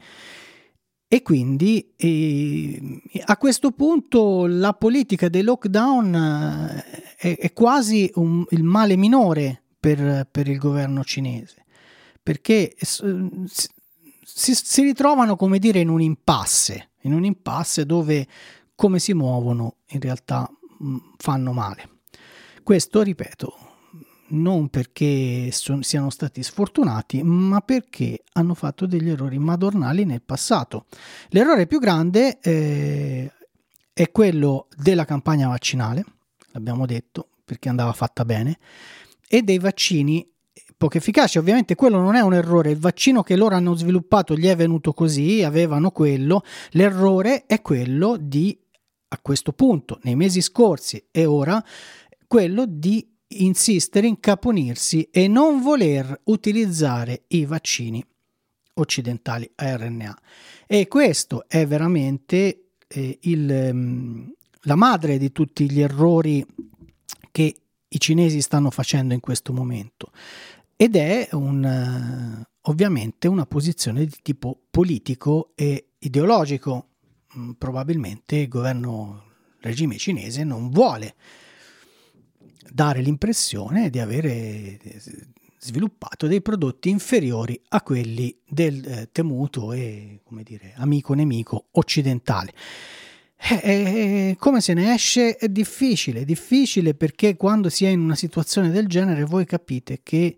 E 1.11 1.23
quindi 1.23 1.95
eh, 1.97 3.03
a 3.25 3.37
questo 3.39 3.71
punto 3.71 4.47
la 4.47 4.75
politica 4.75 5.29
dei 5.29 5.43
lockdown 5.43 6.15
eh, 6.15 7.17
è, 7.17 7.39
è 7.39 7.53
quasi 7.53 8.11
un, 8.17 8.45
il 8.51 8.63
male 8.63 8.97
minore 8.97 9.63
per, 9.81 10.29
per, 10.31 10.49
il 10.49 10.59
governo 10.59 11.03
cinese, 11.05 11.65
perché 12.23 12.77
si, 12.79 14.55
si, 14.55 14.83
ritrovano, 14.83 15.37
come 15.37 15.59
dire, 15.59 15.81
in 15.81 15.89
un 15.89 16.03
impasse, 16.03 16.91
in 17.03 17.15
un 17.15 17.25
impasse 17.25 17.87
dove 17.87 18.27
come 18.75 18.99
si 18.99 19.15
muovono 19.15 19.77
in 19.89 20.01
realtà 20.01 20.47
mh, 20.79 20.97
fanno 21.17 21.53
male. 21.53 22.01
Questo, 22.63 23.01
ripeto, 23.01 23.68
non 24.31 24.69
perché 24.69 25.51
son, 25.53 25.83
siano 25.83 26.11
stati 26.11 26.43
sfortunati, 26.43 27.23
ma 27.23 27.61
perché 27.61 28.25
hanno 28.33 28.55
fatto 28.55 28.87
degli 28.87 29.09
errori 29.09 29.39
madornali 29.39 30.05
nel 30.05 30.23
passato. 30.23 30.87
L'errore 31.31 31.67
più 31.67 31.79
grande 31.79 32.39
eh, 32.41 33.33
è 33.93 34.11
quello 34.11 34.69
della 34.77 35.05
campagna 35.05 35.49
vaccinale, 35.49 36.05
l'abbiamo 36.53 36.87
detto, 36.87 37.29
perché 37.45 37.69
andava 37.69 37.93
fatta 37.93 38.25
bene, 38.25 38.59
e 39.27 39.43
dei 39.43 39.59
vaccini 39.59 40.27
poco 40.77 40.97
efficaci. 40.97 41.39
Ovviamente 41.39 41.75
quello 41.75 42.01
non 42.01 42.15
è 42.15 42.21
un 42.21 42.33
errore, 42.33 42.71
il 42.71 42.79
vaccino 42.79 43.23
che 43.23 43.37
loro 43.37 43.55
hanno 43.57 43.75
sviluppato 43.75 44.35
gli 44.35 44.47
è 44.47 44.57
venuto 44.57 44.93
così, 44.93 45.43
avevano 45.43 45.91
quello, 45.91 46.43
l'errore 46.71 47.45
è 47.47 47.61
quello 47.61 48.17
di, 48.19 48.59
a 49.09 49.19
questo 49.21 49.53
punto, 49.53 49.99
nei 50.03 50.15
mesi 50.15 50.41
scorsi 50.41 51.09
e 51.11 51.27
ora, 51.27 51.63
quello 52.27 52.65
di 52.67 53.07
insistere, 53.29 54.07
incaponirsi 54.07 55.09
e 55.11 55.29
non 55.29 55.61
voler 55.61 56.21
utilizzare 56.25 57.25
i 57.29 57.45
vaccini 57.45 58.05
occidentali 58.75 59.51
a 59.57 59.77
RNA. 59.77 60.19
E 60.67 60.89
questo 60.89 61.45
è 61.49 61.67
veramente 61.67 62.71
eh, 62.87 63.19
il, 63.23 63.71
um, 63.73 64.33
la 64.63 64.77
madre 64.77 65.19
di 65.19 65.33
tutti 65.33 65.71
gli 65.71 65.81
errori 65.81 66.45
che 67.31 67.57
i 67.89 68.01
cinesi 68.01 68.41
stanno 68.41 68.71
facendo 68.71 69.15
in 69.15 69.21
questo 69.21 69.53
momento 69.53 70.11
ed 70.77 70.97
è 70.97 71.29
un, 71.33 71.65
uh, 71.65 72.71
ovviamente 72.71 73.29
una 73.29 73.47
posizione 73.47 74.05
di 74.05 74.17
tipo 74.23 74.59
politico 74.71 75.53
e 75.55 75.89
ideologico. 75.99 76.87
Mm, 77.37 77.53
probabilmente 77.53 78.37
il 78.37 78.49
governo, 78.49 79.25
il 79.59 79.63
regime 79.63 79.99
cinese 79.99 80.45
non 80.45 80.71
vuole 80.71 81.15
dare 82.71 83.01
l'impressione 83.01 83.91
di 83.91 83.99
avere 83.99 84.31
eh, 84.31 85.01
sviluppato 85.59 86.27
dei 86.27 86.41
prodotti 86.41 86.89
inferiori 86.89 87.61
a 87.69 87.83
quelli 87.83 88.37
del 88.49 88.85
eh, 88.87 89.09
temuto 89.13 89.73
e, 89.73 90.21
come 90.25 90.43
dire, 90.43 90.73
amico-nemico 90.77 91.67
occidentale. 91.73 92.53
Eh, 93.41 93.61
eh, 93.63 94.37
come 94.39 94.61
se 94.61 94.75
ne 94.75 94.93
esce 94.95 95.37
è 95.37 95.49
difficile, 95.49 96.25
difficile 96.25 96.95
perché 96.95 97.37
quando 97.37 97.69
si 97.69 97.85
è 97.85 97.89
in 97.89 98.01
una 98.01 98.17
situazione 98.17 98.71
del 98.71 98.89
genere 98.89 99.25
voi 99.25 99.45
capite 99.45 100.01
che 100.03 100.37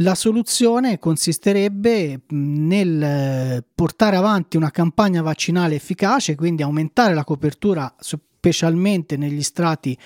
la 0.00 0.14
soluzione 0.14 0.98
consisterebbe 0.98 2.20
nel 2.28 3.64
portare 3.74 4.16
avanti 4.16 4.58
una 4.58 4.70
campagna 4.70 5.22
vaccinale 5.22 5.76
efficace, 5.76 6.34
quindi 6.34 6.62
aumentare 6.62 7.14
la 7.14 7.24
copertura 7.24 7.94
specialmente 7.98 9.16
negli 9.16 9.42
strati 9.42 9.96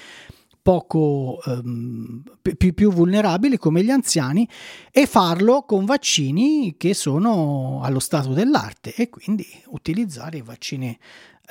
poco 0.62 1.40
ehm, 1.45 2.23
più, 2.57 2.75
più, 2.75 2.93
vulnerabili 2.93 3.57
come 3.57 3.83
gli 3.83 3.90
anziani 3.90 4.49
e 4.90 5.07
farlo 5.07 5.62
con 5.62 5.85
vaccini 5.85 6.75
che 6.76 6.95
sono 6.95 7.81
allo 7.83 8.00
stato 8.00 8.33
dell'arte 8.33 8.95
e 8.95 9.09
quindi 9.09 9.47
utilizzare 9.67 10.38
i 10.38 10.43
vaccini 10.43 10.97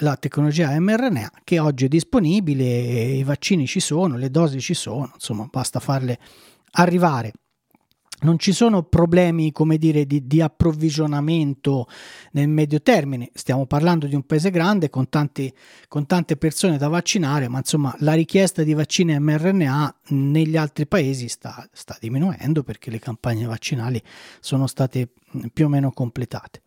la 0.01 0.15
tecnologia 0.15 0.79
mRNA 0.79 1.31
che 1.43 1.59
oggi 1.59 1.85
è 1.85 1.87
disponibile, 1.87 2.65
i 2.65 3.23
vaccini 3.23 3.67
ci 3.67 3.79
sono, 3.79 4.15
le 4.15 4.29
dosi 4.29 4.61
ci 4.61 4.73
sono, 4.73 5.11
insomma 5.13 5.47
basta 5.51 5.79
farle 5.79 6.19
arrivare 6.71 7.33
non 8.21 8.37
ci 8.37 8.51
sono 8.51 8.83
problemi, 8.83 9.51
come 9.51 9.77
dire, 9.77 10.05
di, 10.05 10.27
di, 10.27 10.41
approvvigionamento 10.41 11.87
nel 12.31 12.49
medio 12.49 12.81
termine. 12.81 13.29
Stiamo 13.33 13.65
parlando 13.65 14.07
di 14.07 14.15
un 14.15 14.23
paese 14.23 14.49
grande 14.49 14.89
con, 14.89 15.09
tanti, 15.09 15.53
con, 15.87 16.05
tante 16.05 16.35
persone 16.35 16.77
da 16.77 16.87
vaccinare, 16.87 17.47
ma 17.47 17.59
insomma 17.59 17.95
la 17.99 18.13
richiesta 18.13 18.63
di 18.63 18.73
vaccini 18.73 19.17
mRNA 19.19 19.95
negli 20.09 20.57
altri 20.57 20.87
paesi 20.87 21.29
sta, 21.29 21.67
sta 21.71 21.97
diminuendo 21.99 22.63
perché 22.63 22.89
le 22.89 22.99
campagne 22.99 23.45
vaccinali 23.45 24.01
sono 24.39 24.67
state 24.67 25.09
più 25.53 25.65
o 25.65 25.69
meno 25.69 25.91
completate. 25.91 26.61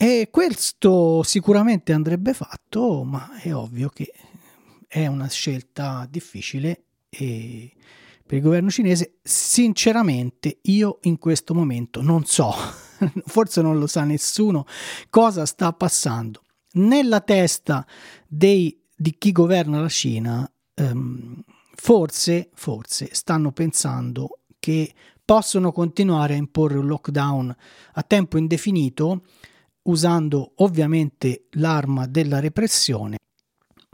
E 0.00 0.28
questo 0.30 1.22
sicuramente 1.24 1.92
andrebbe 1.92 2.32
fatto, 2.32 3.02
ma 3.02 3.38
è 3.40 3.52
ovvio 3.52 3.88
che 3.88 4.12
è 4.86 5.06
una 5.06 5.28
scelta 5.28 6.06
difficile 6.08 6.84
e 7.10 7.72
per 8.28 8.36
il 8.36 8.44
governo 8.44 8.68
cinese, 8.68 9.20
sinceramente 9.22 10.58
io 10.64 10.98
in 11.02 11.18
questo 11.18 11.54
momento 11.54 12.02
non 12.02 12.26
so, 12.26 12.52
forse 13.24 13.62
non 13.62 13.78
lo 13.78 13.86
sa 13.86 14.04
nessuno, 14.04 14.66
cosa 15.08 15.46
sta 15.46 15.72
passando 15.72 16.42
nella 16.72 17.20
testa 17.20 17.86
dei, 18.26 18.78
di 18.94 19.16
chi 19.16 19.32
governa 19.32 19.80
la 19.80 19.88
Cina. 19.88 20.52
Um, 20.74 21.42
forse, 21.74 22.50
forse 22.52 23.08
stanno 23.12 23.50
pensando 23.50 24.40
che 24.58 24.92
possono 25.24 25.72
continuare 25.72 26.34
a 26.34 26.36
imporre 26.36 26.76
un 26.76 26.86
lockdown 26.86 27.56
a 27.94 28.02
tempo 28.02 28.36
indefinito 28.36 29.22
usando 29.84 30.52
ovviamente 30.56 31.46
l'arma 31.52 32.06
della 32.06 32.40
repressione 32.40 33.16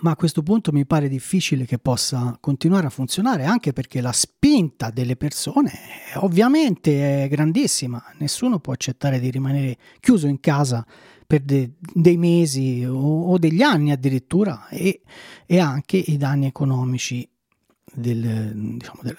ma 0.03 0.11
a 0.11 0.17
questo 0.17 0.43
punto 0.43 0.73
mi 0.73 0.87
pare 0.87 1.09
difficile 1.09 1.67
che 1.67 1.79
possa 1.79 2.37
continuare 2.41 2.87
a 2.87 2.91
funzionare 2.91 3.45
anche 3.45 3.73
perché 3.73 4.01
la 4.01 4.13
spinta 4.13 4.91
delle 4.91 5.17
persone 5.17 5.73
ovviamente 6.17 7.25
è 7.25 7.29
grandissima, 7.29 8.03
nessuno 8.19 8.59
può 8.59 8.73
accettare 8.73 9.21
di 9.21 9.31
rimanere 9.31 9.79
chiuso 10.01 10.27
in 10.27 10.41
casa 10.41 10.85
per 11.27 11.41
de- 11.41 11.75
dei 11.79 12.17
mesi 12.17 12.85
o-, 12.85 13.31
o, 13.31 13.39
degli 13.39 13.63
anni 13.63 13.93
addirittura 13.93 14.69
e, 14.69 15.03
e 15.47 15.59
anche 15.59 15.97
i 15.97 16.17
danni 16.17 16.47
economici 16.47 17.29
del, 17.93 18.53
diciamo, 18.77 19.01
del, 19.03 19.17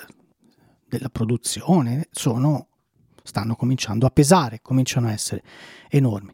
della 0.88 1.10
produzione 1.10 2.08
sono, 2.12 2.68
stanno 3.24 3.56
cominciando 3.56 4.06
a 4.06 4.12
pesare, 4.12 4.60
cominciano 4.62 5.08
a 5.08 5.12
essere 5.12 5.42
enormi. 5.90 6.32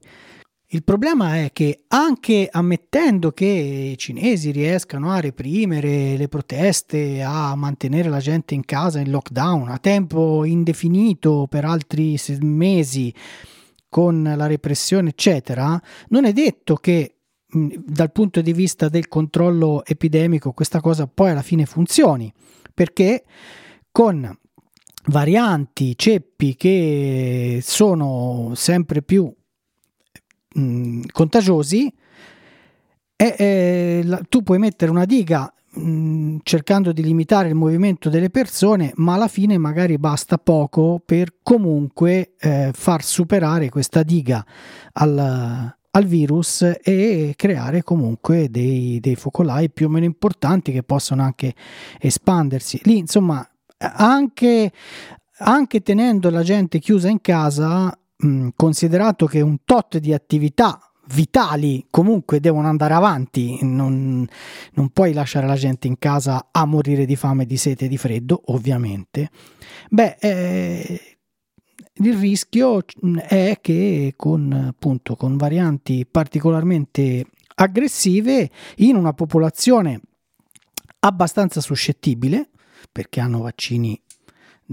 Il 0.73 0.85
problema 0.85 1.43
è 1.43 1.51
che 1.51 1.83
anche 1.89 2.47
ammettendo 2.49 3.31
che 3.33 3.91
i 3.91 3.97
cinesi 3.97 4.51
riescano 4.51 5.11
a 5.11 5.19
reprimere 5.19 6.15
le 6.15 6.29
proteste, 6.29 7.21
a 7.21 7.53
mantenere 7.55 8.07
la 8.07 8.19
gente 8.19 8.53
in 8.53 8.63
casa 8.63 9.01
in 9.01 9.11
lockdown 9.11 9.67
a 9.67 9.79
tempo 9.79 10.45
indefinito 10.45 11.45
per 11.49 11.65
altri 11.65 12.17
mesi 12.39 13.13
con 13.89 14.23
la 14.23 14.47
repressione, 14.47 15.09
eccetera, 15.09 15.77
non 16.07 16.23
è 16.23 16.31
detto 16.31 16.75
che 16.75 17.17
dal 17.49 18.13
punto 18.13 18.39
di 18.39 18.53
vista 18.53 18.87
del 18.87 19.09
controllo 19.09 19.83
epidemico 19.83 20.53
questa 20.53 20.79
cosa 20.79 21.05
poi 21.05 21.31
alla 21.31 21.41
fine 21.41 21.65
funzioni, 21.65 22.31
perché 22.73 23.25
con 23.91 24.39
varianti, 25.07 25.97
ceppi 25.97 26.55
che 26.55 27.59
sono 27.61 28.53
sempre 28.55 29.01
più 29.01 29.29
mh, 30.53 31.01
contagiosi 31.11 31.93
e 33.15 33.35
eh, 33.37 34.01
la, 34.03 34.19
tu 34.27 34.41
puoi 34.41 34.57
mettere 34.57 34.89
una 34.89 35.05
diga 35.05 35.53
mh, 35.73 36.37
cercando 36.43 36.91
di 36.91 37.03
limitare 37.03 37.49
il 37.49 37.55
movimento 37.55 38.09
delle 38.09 38.29
persone, 38.29 38.91
ma 38.95 39.13
alla 39.13 39.27
fine 39.27 39.57
magari 39.57 39.97
basta 39.97 40.37
poco 40.37 41.01
per 41.05 41.35
comunque 41.43 42.33
eh, 42.39 42.71
far 42.73 43.03
superare 43.03 43.69
questa 43.69 44.03
diga 44.03 44.43
al, 44.93 45.75
al 45.91 46.05
virus 46.05 46.61
e 46.81 47.33
creare 47.35 47.83
comunque 47.83 48.49
dei, 48.49 48.99
dei, 48.99 49.15
focolai 49.15 49.69
più 49.69 49.87
o 49.87 49.89
meno 49.89 50.05
importanti 50.05 50.71
che 50.71 50.83
possono 50.83 51.21
anche 51.21 51.53
espandersi. 51.99 52.79
Lì, 52.83 52.97
insomma, 52.97 53.47
anche, 53.77 54.71
anche 55.39 55.81
tenendo 55.81 56.29
la 56.29 56.43
gente 56.43 56.79
chiusa 56.79 57.09
in 57.09 57.21
casa, 57.21 57.95
mh, 58.21 58.49
considerato 58.55 59.25
che 59.25 59.41
un 59.41 59.57
tot 59.63 59.97
di 59.97 60.13
attività 60.13 60.79
vitali 61.13 61.85
comunque 61.89 62.39
devono 62.39 62.67
andare 62.67 62.93
avanti, 62.93 63.59
non, 63.63 64.25
non, 64.73 64.89
puoi 64.89 65.13
lasciare 65.13 65.47
la 65.47 65.55
gente 65.55 65.87
in 65.87 65.97
casa 65.97 66.49
a 66.51 66.65
morire 66.65 67.05
di 67.05 67.15
fame, 67.15 67.45
di 67.45 67.57
sete 67.57 67.85
e 67.85 67.87
di 67.87 67.97
freddo, 67.97 68.41
ovviamente. 68.45 69.29
Beh, 69.89 70.17
eh, 70.19 71.17
il 71.95 72.17
rischio 72.17 72.83
è 73.27 73.57
che 73.61 74.13
con, 74.15 74.51
appunto, 74.53 75.15
con 75.15 75.37
varianti 75.37 76.05
particolarmente 76.09 77.25
aggressive 77.55 78.49
in 78.77 78.95
una 78.95 79.13
popolazione 79.13 79.99
abbastanza 80.99 81.61
suscettibile, 81.61 82.49
perché 82.91 83.19
hanno 83.19 83.41
vaccini 83.41 83.99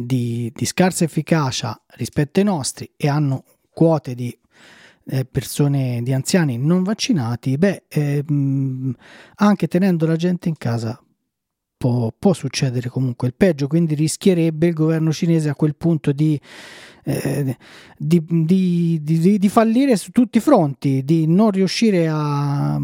di, 0.04 0.52
di 0.54 0.64
scarsa 0.64 1.04
efficacia 1.04 1.80
rispetto 1.96 2.38
ai 2.38 2.44
nostri 2.46 2.90
e 2.96 3.08
hanno 3.08 3.44
quote 3.70 4.14
di 4.14 4.36
eh, 5.06 5.24
persone, 5.24 6.02
di 6.02 6.12
anziani 6.12 6.56
non 6.56 6.82
vaccinati, 6.82 7.58
beh, 7.58 7.84
eh, 7.88 8.24
anche 9.36 9.66
tenendo 9.66 10.06
la 10.06 10.16
gente 10.16 10.48
in 10.48 10.56
casa 10.56 11.00
può, 11.78 12.12
può, 12.16 12.34
succedere 12.34 12.90
comunque. 12.90 13.28
Il 13.28 13.34
peggio, 13.34 13.68
quindi 13.68 13.94
rischierebbe 13.94 14.66
il 14.66 14.74
governo 14.74 15.12
cinese 15.12 15.48
a 15.48 15.54
quel 15.54 15.76
punto 15.76 16.12
di 16.12 16.38
eh, 17.04 17.56
di, 17.96 18.22
di, 18.22 19.38
di, 19.38 19.48
fallire 19.48 19.96
su 19.96 20.10
tutti 20.10 20.36
i 20.36 20.40
fronti, 20.42 21.02
di 21.04 21.26
non 21.26 21.50
riuscire 21.50 22.06
a 22.06 22.78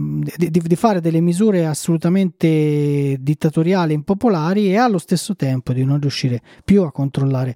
fare 0.77 1.01
delle 1.03 1.21
misure 1.21 1.67
assolutamente 1.67 3.19
dittatoriali, 3.21 3.93
impopolari 3.93 4.71
e 4.71 4.77
allo 4.77 4.97
stesso 4.97 5.37
tempo 5.37 5.75
di 5.75 5.85
non 5.85 6.01
riuscire 6.01 6.41
più 6.65 6.85
a 6.85 6.91
controllare 6.91 7.55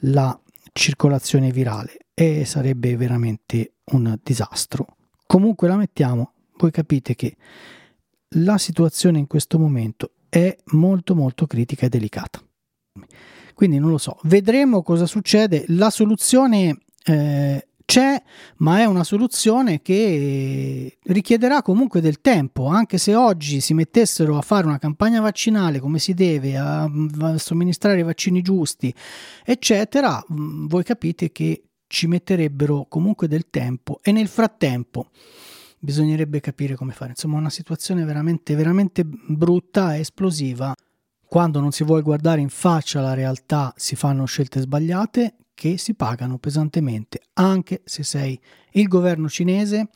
la 0.00 0.38
circolazione 0.72 1.50
virale. 1.50 1.98
E 2.14 2.46
sarebbe 2.46 2.96
veramente 2.96 3.72
un 3.92 4.18
disastro. 4.22 4.86
Comunque 5.26 5.68
la 5.68 5.76
mettiamo, 5.76 6.32
voi 6.56 6.70
capite 6.70 7.14
che 7.14 7.36
la 8.30 8.56
situazione 8.56 9.18
in 9.18 9.26
questo 9.26 9.58
momento 9.58 10.12
è 10.28 10.56
molto 10.72 11.14
molto 11.14 11.46
critica 11.46 11.86
e 11.86 11.88
delicata. 11.88 12.42
Quindi 13.54 13.78
non 13.78 13.90
lo 13.90 13.98
so, 13.98 14.18
vedremo 14.24 14.82
cosa 14.82 15.06
succede. 15.06 15.64
La 15.68 15.90
soluzione 15.90 16.78
eh, 17.04 17.66
c'è, 17.86 18.20
ma 18.58 18.80
è 18.80 18.84
una 18.84 19.04
soluzione 19.04 19.80
che 19.80 20.98
richiederà 21.04 21.62
comunque 21.62 22.00
del 22.00 22.20
tempo, 22.20 22.66
anche 22.66 22.98
se 22.98 23.14
oggi 23.14 23.60
si 23.60 23.74
mettessero 23.74 24.36
a 24.36 24.42
fare 24.42 24.66
una 24.66 24.78
campagna 24.78 25.20
vaccinale 25.20 25.78
come 25.78 26.00
si 26.00 26.12
deve, 26.12 26.58
a, 26.58 26.82
a 26.82 27.38
somministrare 27.38 28.00
i 28.00 28.02
vaccini 28.02 28.42
giusti, 28.42 28.92
eccetera, 29.44 30.22
mm, 30.30 30.66
voi 30.66 30.82
capite 30.82 31.30
che 31.30 31.62
ci 31.86 32.08
metterebbero 32.08 32.86
comunque 32.88 33.28
del 33.28 33.48
tempo 33.48 34.00
e 34.02 34.10
nel 34.10 34.26
frattempo 34.26 35.10
bisognerebbe 35.78 36.40
capire 36.40 36.74
come 36.74 36.92
fare. 36.92 37.10
Insomma, 37.10 37.38
una 37.38 37.50
situazione 37.50 38.04
veramente, 38.04 38.54
veramente 38.54 39.04
brutta 39.04 39.94
e 39.94 40.00
esplosiva 40.00 40.74
quando 41.28 41.60
non 41.60 41.72
si 41.72 41.84
vuole 41.84 42.02
guardare 42.02 42.40
in 42.40 42.48
faccia 42.48 43.00
la 43.00 43.14
realtà 43.14 43.72
si 43.76 43.96
fanno 43.96 44.24
scelte 44.26 44.60
sbagliate 44.60 45.36
che 45.54 45.78
si 45.78 45.94
pagano 45.94 46.38
pesantemente, 46.38 47.20
anche 47.34 47.82
se 47.84 48.02
sei 48.04 48.38
il 48.72 48.86
governo 48.86 49.28
cinese 49.28 49.88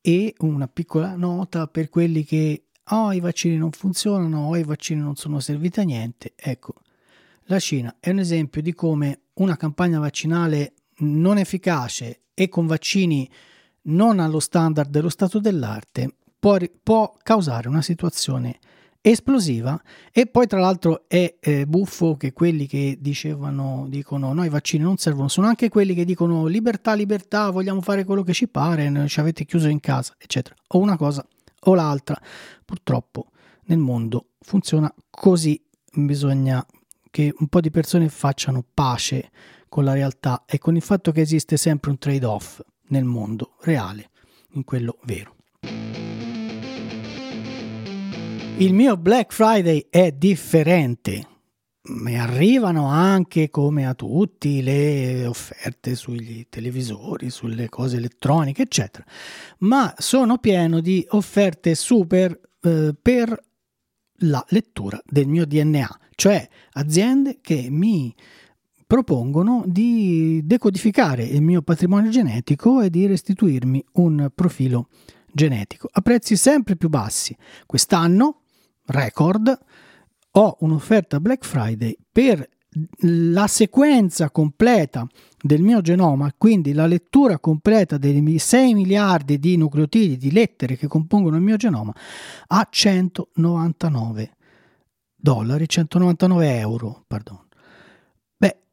e 0.00 0.34
una 0.38 0.66
piccola 0.66 1.14
nota 1.14 1.66
per 1.68 1.88
quelli 1.90 2.24
che 2.24 2.64
oh, 2.90 3.12
i 3.12 3.20
vaccini 3.20 3.56
non 3.56 3.70
funzionano, 3.70 4.48
oh, 4.48 4.56
i 4.56 4.62
vaccini 4.62 5.00
non 5.00 5.14
sono 5.16 5.40
serviti 5.40 5.80
a 5.80 5.84
niente. 5.84 6.32
Ecco, 6.34 6.74
la 7.44 7.58
Cina 7.58 7.96
è 8.00 8.10
un 8.10 8.18
esempio 8.18 8.62
di 8.62 8.72
come 8.72 9.20
una 9.34 9.56
campagna 9.56 9.98
vaccinale 9.98 10.74
non 10.98 11.38
efficace 11.38 12.22
e 12.34 12.48
con 12.48 12.66
vaccini 12.66 13.28
non 13.86 14.20
allo 14.20 14.40
standard 14.40 14.90
dello 14.90 15.08
stato 15.08 15.38
dell'arte 15.38 16.14
può, 16.38 16.56
può 16.82 17.14
causare 17.22 17.68
una 17.68 17.82
situazione 17.82 18.58
esplosiva 19.00 19.80
e 20.10 20.26
poi 20.26 20.48
tra 20.48 20.58
l'altro 20.58 21.04
è 21.06 21.36
eh, 21.38 21.66
buffo 21.66 22.16
che 22.16 22.32
quelli 22.32 22.66
che 22.66 22.98
dicevano 23.00 23.86
dicono 23.88 24.32
no 24.32 24.44
i 24.44 24.48
vaccini 24.48 24.82
non 24.82 24.96
servono 24.96 25.28
sono 25.28 25.46
anche 25.46 25.68
quelli 25.68 25.94
che 25.94 26.04
dicono 26.04 26.46
libertà 26.46 26.94
libertà 26.94 27.50
vogliamo 27.50 27.80
fare 27.82 28.04
quello 28.04 28.24
che 28.24 28.32
ci 28.32 28.48
pare 28.48 29.06
ci 29.06 29.20
avete 29.20 29.44
chiuso 29.44 29.68
in 29.68 29.78
casa 29.78 30.14
eccetera. 30.18 30.56
O 30.68 30.78
una 30.78 30.96
cosa 30.96 31.24
o 31.66 31.74
l'altra. 31.74 32.20
Purtroppo 32.64 33.30
nel 33.66 33.78
mondo 33.78 34.30
funziona 34.40 34.92
così. 35.10 35.60
Bisogna 35.98 36.64
che 37.10 37.32
un 37.38 37.46
po' 37.48 37.60
di 37.60 37.70
persone 37.70 38.08
facciano 38.08 38.62
pace 38.74 39.30
con 39.68 39.84
la 39.84 39.94
realtà 39.94 40.44
e 40.46 40.58
con 40.58 40.76
il 40.76 40.82
fatto 40.82 41.10
che 41.10 41.22
esiste 41.22 41.56
sempre 41.56 41.90
un 41.90 41.98
trade-off 41.98 42.60
nel 42.88 43.04
mondo 43.04 43.56
reale, 43.60 44.10
in 44.52 44.64
quello 44.64 44.98
vero. 45.04 45.34
Il 48.58 48.72
mio 48.72 48.96
Black 48.96 49.34
Friday 49.34 49.86
è 49.90 50.12
differente. 50.12 51.28
Mi 51.88 52.18
arrivano 52.18 52.86
anche 52.88 53.50
come 53.50 53.86
a 53.86 53.94
tutti 53.94 54.62
le 54.62 55.26
offerte 55.26 55.94
sui 55.94 56.46
televisori, 56.48 57.28
sulle 57.30 57.68
cose 57.68 57.98
elettroniche, 57.98 58.62
eccetera. 58.62 59.04
Ma 59.58 59.94
sono 59.98 60.38
pieno 60.38 60.80
di 60.80 61.04
offerte 61.10 61.74
super 61.74 62.40
eh, 62.62 62.94
per 63.00 63.38
la 64.20 64.44
lettura 64.48 65.00
del 65.04 65.28
mio 65.28 65.44
DNA, 65.44 66.00
cioè 66.14 66.48
aziende 66.72 67.40
che 67.42 67.68
mi 67.70 68.14
propongono 68.86 69.64
di 69.66 70.40
decodificare 70.44 71.24
il 71.24 71.42
mio 71.42 71.62
patrimonio 71.62 72.10
genetico 72.10 72.80
e 72.80 72.90
di 72.90 73.06
restituirmi 73.06 73.84
un 73.94 74.30
profilo 74.34 74.88
genetico 75.32 75.88
a 75.92 76.00
prezzi 76.00 76.36
sempre 76.36 76.76
più 76.76 76.88
bassi. 76.88 77.36
Quest'anno, 77.66 78.42
record, 78.86 79.58
ho 80.32 80.56
un'offerta 80.60 81.20
Black 81.20 81.44
Friday 81.44 81.96
per 82.10 82.48
la 83.00 83.46
sequenza 83.46 84.30
completa 84.30 85.06
del 85.40 85.62
mio 85.62 85.80
genoma, 85.80 86.32
quindi 86.36 86.72
la 86.72 86.86
lettura 86.86 87.38
completa 87.38 87.96
dei 87.96 88.38
6 88.38 88.74
miliardi 88.74 89.38
di 89.38 89.56
nucleotidi, 89.56 90.16
di 90.16 90.30
lettere 90.30 90.76
che 90.76 90.86
compongono 90.86 91.36
il 91.36 91.42
mio 91.42 91.56
genoma, 91.56 91.94
a 92.48 92.66
199 92.70 94.36
dollari, 95.14 95.68
199 95.68 96.58
euro, 96.58 97.04
pardon. 97.06 97.45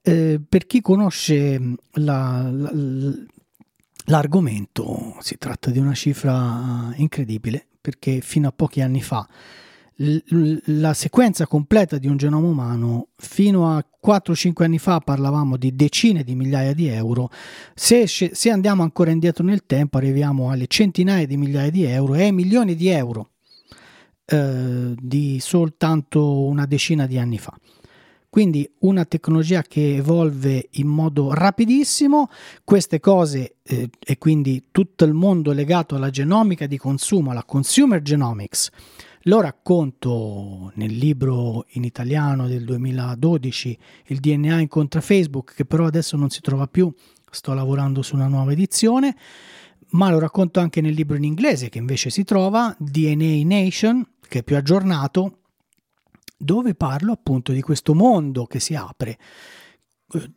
Eh, 0.05 0.41
per 0.47 0.65
chi 0.65 0.81
conosce 0.81 1.75
la, 1.93 2.49
la, 2.51 2.71
l'argomento, 4.05 5.15
si 5.19 5.37
tratta 5.37 5.71
di 5.71 5.79
una 5.79 5.93
cifra 5.93 6.93
incredibile, 6.97 7.65
perché 7.79 8.19
fino 8.21 8.49
a 8.49 8.51
pochi 8.51 8.81
anni 8.81 9.01
fa 9.01 9.27
la 9.95 10.93
sequenza 10.93 11.45
completa 11.45 11.97
di 11.97 12.07
un 12.07 12.17
genoma 12.17 12.47
umano 12.47 13.09
fino 13.15 13.75
a 13.75 13.85
4-5 14.03 14.63
anni 14.63 14.79
fa 14.79 14.99
parlavamo 14.99 15.55
di 15.55 15.75
decine 15.75 16.23
di 16.23 16.33
migliaia 16.33 16.73
di 16.73 16.87
euro, 16.87 17.29
se, 17.75 18.07
se, 18.07 18.49
andiamo 18.49 18.81
ancora 18.81 19.11
indietro 19.11 19.43
nel 19.43 19.65
tempo 19.65 19.97
arriviamo 19.97 20.49
alle 20.49 20.65
centinaia 20.67 21.27
di 21.27 21.37
migliaia 21.37 21.69
di 21.69 21.83
euro 21.83 22.15
e 22.15 22.23
ai 22.23 22.31
milioni 22.31 22.75
di 22.75 22.87
euro 22.87 23.29
eh, 24.25 24.95
di 24.99 25.39
soltanto 25.39 26.41
una 26.45 26.65
decina 26.65 27.05
di 27.05 27.19
anni 27.19 27.37
fa. 27.37 27.55
Quindi 28.33 28.67
una 28.79 29.05
tecnologia 29.05 29.61
che 29.61 29.97
evolve 29.97 30.69
in 30.71 30.87
modo 30.87 31.35
rapidissimo, 31.35 32.31
queste 32.63 32.99
cose 32.99 33.57
eh, 33.61 33.91
e 34.03 34.17
quindi 34.17 34.69
tutto 34.71 35.05
il 35.05 35.13
mondo 35.13 35.51
legato 35.51 35.93
alla 35.93 36.09
genomica 36.09 36.65
di 36.65 36.79
consumo, 36.79 37.29
alla 37.29 37.43
consumer 37.43 38.01
genomics, 38.01 38.71
lo 39.25 39.39
racconto 39.39 40.71
nel 40.73 40.93
libro 40.93 41.67
in 41.73 41.83
italiano 41.83 42.47
del 42.47 42.63
2012, 42.63 43.77
Il 44.05 44.19
DNA 44.19 44.61
incontra 44.61 44.99
Facebook, 44.99 45.53
che 45.53 45.65
però 45.65 45.85
adesso 45.85 46.17
non 46.17 46.31
si 46.31 46.41
trova 46.41 46.65
più, 46.65 46.91
sto 47.29 47.53
lavorando 47.53 48.01
su 48.01 48.15
una 48.15 48.27
nuova 48.27 48.51
edizione, 48.51 49.15
ma 49.89 50.09
lo 50.09 50.17
racconto 50.17 50.59
anche 50.59 50.81
nel 50.81 50.95
libro 50.95 51.17
in 51.17 51.23
inglese 51.23 51.69
che 51.69 51.77
invece 51.77 52.09
si 52.09 52.23
trova, 52.23 52.75
DNA 52.79 53.43
Nation, 53.45 54.03
che 54.27 54.39
è 54.39 54.43
più 54.43 54.55
aggiornato, 54.55 55.37
dove 56.37 56.75
parlo 56.75 57.11
appunto 57.11 57.51
di 57.51 57.61
questo 57.61 57.93
mondo 57.93 58.45
che 58.45 58.59
si 58.59 58.75
apre 58.75 59.17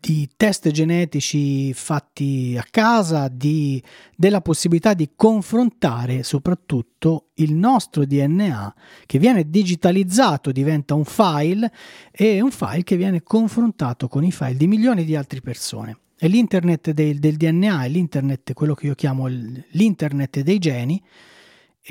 di 0.01 0.29
test 0.37 0.71
genetici 0.71 1.73
fatti 1.75 2.57
a 2.59 2.65
casa, 2.71 3.29
di, 3.29 3.83
della 4.15 4.41
possibilità 4.41 4.95
di 4.95 5.11
confrontare 5.15 6.23
soprattutto 6.23 7.31
il 7.35 7.55
nostro 7.55 8.05
DNA 8.05 8.75
che 9.05 9.19
viene 9.19 9.49
digitalizzato, 9.49 10.53
diventa 10.53 10.95
un 10.95 11.05
file 11.05 11.71
e 12.11 12.41
un 12.41 12.51
file 12.51 12.85
che 12.85 12.97
viene 12.97 13.23
confrontato 13.23 14.09
con 14.09 14.25
i 14.25 14.33
file 14.33 14.57
di 14.57 14.67
milioni 14.67 15.05
di 15.05 15.17
altre 15.17 15.41
persone. 15.41 15.99
E 16.19 16.29
l'internet 16.29 16.93
del, 16.93 17.19
del 17.19 17.37
DNA 17.37 17.85
è 17.85 17.89
l'internet, 17.89 18.55
quello 18.55 18.75
che 18.75 18.87
io 18.87 18.95
chiamo 18.95 19.27
l'internet 19.27 20.41
dei 20.41 20.59
geni, 20.59 21.03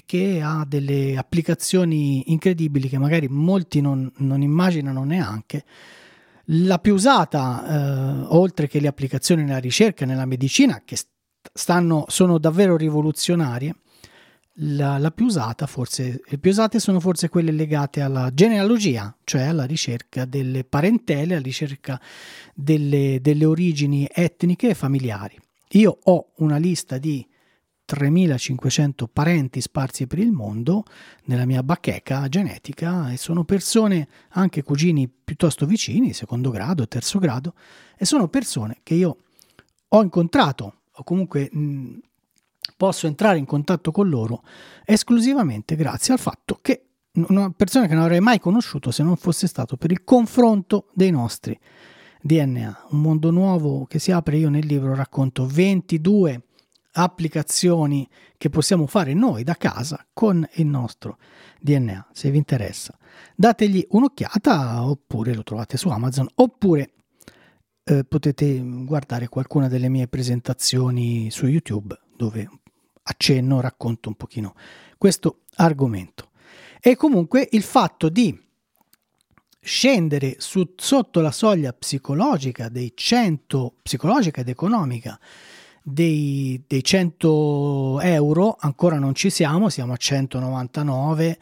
che 0.06 0.42
ha 0.44 0.66
delle 0.68 1.16
applicazioni 1.18 2.32
incredibili 2.32 2.90
che 2.90 2.98
magari 2.98 3.28
molti 3.30 3.82
non, 3.82 4.12
non 4.18 4.42
immaginano 4.42 5.04
neanche 5.04 5.64
la 6.50 6.80
più 6.80 6.94
usata, 6.94 7.66
eh, 7.66 8.26
oltre 8.30 8.68
che 8.68 8.80
le 8.80 8.88
applicazioni 8.88 9.44
nella 9.44 9.58
ricerca 9.58 10.06
nella 10.06 10.26
medicina, 10.26 10.82
che 10.86 10.98
stanno, 11.54 12.06
sono 12.08 12.38
davvero 12.38 12.78
rivoluzionarie, 12.78 13.76
la, 14.60 14.98
la, 14.98 15.12
più 15.12 15.26
usata 15.26 15.66
forse, 15.66 16.22
le 16.26 16.38
più 16.38 16.52
usate 16.52 16.80
sono 16.80 17.00
forse 17.00 17.30
quelle 17.30 17.52
legate 17.52 18.02
alla 18.02 18.32
genealogia, 18.34 19.16
cioè 19.24 19.44
alla 19.44 19.66
ricerca 19.66 20.26
delle 20.26 20.64
parentele, 20.64 21.34
alla 21.34 21.44
ricerca 21.44 22.00
delle, 22.54 23.20
delle 23.22 23.46
origini 23.46 24.08
etniche 24.12 24.70
e 24.70 24.74
familiari. 24.74 25.38
Io 25.72 25.98
ho 26.04 26.32
una 26.38 26.58
lista 26.58 26.98
di 26.98 27.26
3500 27.86 29.08
parenti 29.08 29.62
sparsi 29.62 30.08
per 30.08 30.20
il 30.20 30.32
mondo 30.32 30.84
nella 31.26 31.46
mia 31.46 31.64
bacheca 31.64 32.28
genetica 32.28 33.12
e 33.12 33.18
sono 33.18 33.44
persone, 33.44 34.08
anche 34.30 34.64
cugini 34.64 35.08
piuttosto 35.08 35.66
vicini, 35.66 36.14
secondo 36.14 36.50
grado, 36.50 36.88
terzo 36.88 37.20
grado, 37.20 37.54
e 37.96 38.06
sono 38.06 38.28
persone 38.28 38.80
che 38.84 38.96
io 38.96 39.18
ho 39.88 40.02
incontrato 40.02 40.82
o 40.92 41.04
comunque 41.04 41.50
mh, 41.52 42.00
posso 42.76 43.08
entrare 43.08 43.38
in 43.38 43.46
contatto 43.46 43.92
con 43.92 44.10
loro 44.10 44.44
esclusivamente 44.84 45.76
grazie 45.76 46.14
al 46.14 46.20
fatto 46.20 46.60
che 46.62 46.82
una 47.28 47.50
persona 47.52 47.88
che 47.88 47.94
non 47.94 48.04
avrei 48.04 48.20
mai 48.20 48.40
conosciuto 48.40 48.92
se 48.92 49.04
non 49.04 49.16
fosse 49.16 49.48
stato 49.48 49.78
per 49.78 49.92
il 49.92 50.04
confronto 50.04 50.90
dei 50.94 51.12
nostri 51.12 51.58
DNA. 52.22 52.88
Un 52.90 53.02
mondo 53.02 53.32
nuovo 53.32 53.86
che 53.86 54.00
si 54.00 54.12
apre, 54.12 54.38
io 54.38 54.50
nel 54.50 54.66
libro 54.66 54.96
racconto 54.96 55.46
22 55.46 56.42
applicazioni 56.98 58.08
che 58.38 58.50
possiamo 58.50 58.88
fare 58.88 59.14
noi 59.14 59.44
da 59.44 59.56
casa 59.56 60.06
con 60.14 60.48
il 60.54 60.66
nostro 60.66 61.18
DNA, 61.60 62.10
se 62.12 62.32
vi 62.32 62.38
interessa. 62.38 62.98
Dategli 63.36 63.86
un'occhiata 63.90 64.86
oppure 64.86 65.34
lo 65.34 65.44
trovate 65.44 65.78
su 65.78 65.90
Amazon 65.90 66.28
oppure 66.36 66.94
eh, 67.84 68.04
potete 68.04 68.62
guardare 68.64 69.28
qualcuna 69.28 69.68
delle 69.68 69.90
mie 69.90 70.08
presentazioni 70.08 71.30
su 71.32 71.48
YouTube 71.48 71.98
dove 72.16 72.50
accenno, 73.04 73.62
racconto 73.62 74.10
un 74.10 74.16
pochino 74.16 74.56
questo 74.98 75.42
argomento. 75.56 76.32
E 76.80 76.96
comunque 76.96 77.48
il 77.52 77.64
fatto 77.64 78.10
di 78.10 78.42
scendere 79.60 80.36
su, 80.38 80.74
sotto 80.76 81.20
la 81.22 81.32
soglia 81.32 81.74
psicologica 81.74 82.70
dei 82.70 82.94
100 82.96 83.76
psicologica 83.82 84.42
ed 84.42 84.50
economica 84.50 85.20
dei, 85.88 86.64
dei 86.66 86.84
100 86.84 88.00
euro 88.02 88.56
ancora 88.60 88.98
non 88.98 89.14
ci 89.14 89.30
siamo, 89.30 89.70
siamo 89.70 89.94
a 89.94 89.98
199, 89.98 91.38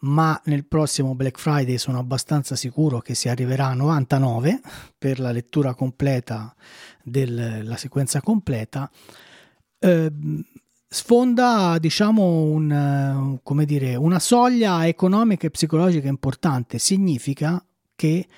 ma 0.00 0.40
nel 0.44 0.64
prossimo 0.66 1.16
Black 1.16 1.40
Friday 1.40 1.78
sono 1.78 1.98
abbastanza 1.98 2.54
sicuro 2.54 3.00
che 3.00 3.16
si 3.16 3.28
arriverà 3.28 3.66
a 3.66 3.74
99 3.74 4.60
per 4.96 5.18
la 5.18 5.32
lettura 5.32 5.74
completa 5.74 6.54
della 7.02 7.76
sequenza 7.76 8.20
completa. 8.20 8.88
Eh, 9.80 10.12
sfonda 10.88 11.76
diciamo 11.80 12.42
un, 12.42 13.40
come 13.42 13.64
dire, 13.64 13.96
una 13.96 14.20
soglia 14.20 14.86
economica 14.86 15.48
e 15.48 15.50
psicologica 15.50 16.06
importante 16.06 16.78
significa 16.78 17.60
che 17.96 18.28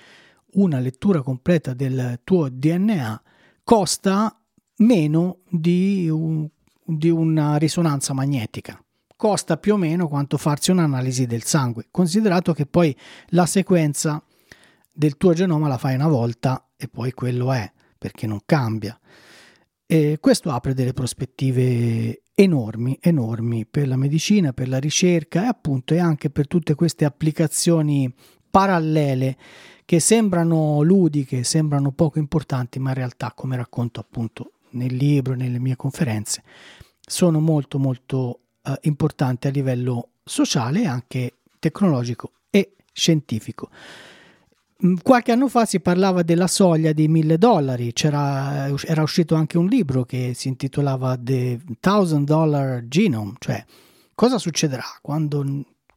una 0.52 0.78
lettura 0.78 1.20
completa 1.20 1.74
del 1.74 2.20
tuo 2.24 2.48
DNA 2.48 3.22
costa 3.62 4.39
meno 4.80 5.38
di, 5.48 6.08
un, 6.08 6.48
di 6.84 7.08
una 7.08 7.56
risonanza 7.56 8.12
magnetica 8.12 8.82
costa 9.20 9.58
più 9.58 9.74
o 9.74 9.76
meno 9.76 10.08
quanto 10.08 10.38
farsi 10.38 10.70
un'analisi 10.70 11.26
del 11.26 11.42
sangue, 11.42 11.88
considerato 11.90 12.54
che 12.54 12.64
poi 12.64 12.96
la 13.28 13.44
sequenza 13.44 14.24
del 14.90 15.18
tuo 15.18 15.34
genoma 15.34 15.68
la 15.68 15.76
fai 15.76 15.94
una 15.94 16.08
volta 16.08 16.70
e 16.74 16.88
poi 16.88 17.12
quello 17.12 17.52
è, 17.52 17.70
perché 17.98 18.26
non 18.26 18.40
cambia. 18.46 18.98
E 19.84 20.16
questo 20.22 20.50
apre 20.50 20.72
delle 20.72 20.94
prospettive 20.94 22.22
enormi, 22.34 22.96
enormi 22.98 23.66
per 23.66 23.88
la 23.88 23.96
medicina, 23.96 24.54
per 24.54 24.68
la 24.68 24.78
ricerca 24.78 25.42
e 25.42 25.48
appunto 25.48 25.92
e 25.92 25.98
anche 25.98 26.30
per 26.30 26.46
tutte 26.46 26.74
queste 26.74 27.04
applicazioni 27.04 28.10
parallele 28.48 29.36
che 29.84 30.00
sembrano 30.00 30.80
ludiche, 30.80 31.44
sembrano 31.44 31.92
poco 31.92 32.18
importanti, 32.18 32.78
ma 32.78 32.88
in 32.88 32.94
realtà, 32.94 33.32
come 33.34 33.56
racconto 33.56 34.00
appunto 34.00 34.52
nel 34.72 34.94
libro, 34.94 35.34
nelle 35.34 35.58
mie 35.58 35.76
conferenze, 35.76 36.42
sono 37.00 37.40
molto 37.40 37.78
molto 37.78 38.40
eh, 38.62 38.78
importanti 38.82 39.46
a 39.46 39.50
livello 39.50 40.10
sociale 40.24 40.86
anche 40.86 41.38
tecnologico 41.58 42.32
e 42.50 42.74
scientifico. 42.92 43.70
Mm, 44.84 44.96
qualche 45.02 45.32
anno 45.32 45.48
fa 45.48 45.66
si 45.66 45.80
parlava 45.80 46.22
della 46.22 46.46
soglia 46.46 46.92
di 46.92 47.08
mille 47.08 47.36
dollari, 47.36 47.92
C'era, 47.92 48.68
era 48.84 49.02
uscito 49.02 49.34
anche 49.34 49.58
un 49.58 49.66
libro 49.66 50.04
che 50.04 50.32
si 50.34 50.48
intitolava 50.48 51.18
The 51.18 51.60
Thousand 51.80 52.26
Dollar 52.26 52.86
Genome, 52.86 53.34
cioè 53.38 53.62
cosa 54.14 54.38
succederà 54.38 54.84
quando 55.02 55.44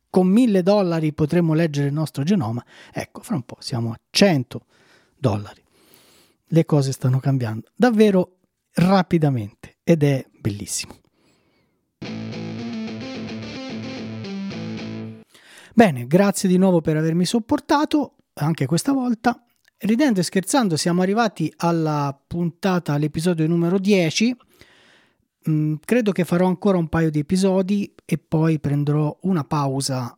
con 0.10 0.28
mille 0.28 0.62
dollari 0.64 1.14
potremo 1.14 1.54
leggere 1.54 1.88
il 1.88 1.94
nostro 1.94 2.24
genoma? 2.24 2.64
Ecco, 2.92 3.22
fra 3.22 3.36
un 3.36 3.44
po' 3.44 3.58
siamo 3.60 3.92
a 3.92 4.00
100 4.10 4.66
dollari. 5.18 5.64
Le 6.48 6.66
cose 6.66 6.92
stanno 6.92 7.20
cambiando 7.20 7.70
davvero 7.76 8.38
rapidamente 8.74 9.78
ed 9.84 10.04
è 10.04 10.26
bellissimo. 10.40 11.02
Bene, 15.76 16.06
grazie 16.06 16.48
di 16.48 16.58
nuovo 16.58 16.82
per 16.82 16.98
avermi 16.98 17.26
sopportato 17.26 18.18
anche 18.36 18.66
questa 18.66 18.92
volta. 18.92 19.44
Ridendo 19.80 20.20
e 20.20 20.24
scherzando, 20.24 20.78
siamo 20.78 21.02
arrivati 21.02 21.52
alla 21.58 22.18
puntata, 22.28 22.94
all'episodio 22.94 23.48
numero 23.48 23.80
10. 23.80 24.36
Mm, 25.50 25.76
credo 25.84 26.12
che 26.12 26.24
farò 26.24 26.46
ancora 26.46 26.78
un 26.78 26.88
paio 26.88 27.10
di 27.10 27.20
episodi 27.20 27.94
e 28.06 28.18
poi 28.18 28.60
prenderò 28.60 29.18
una 29.24 29.44
pausa, 29.44 30.16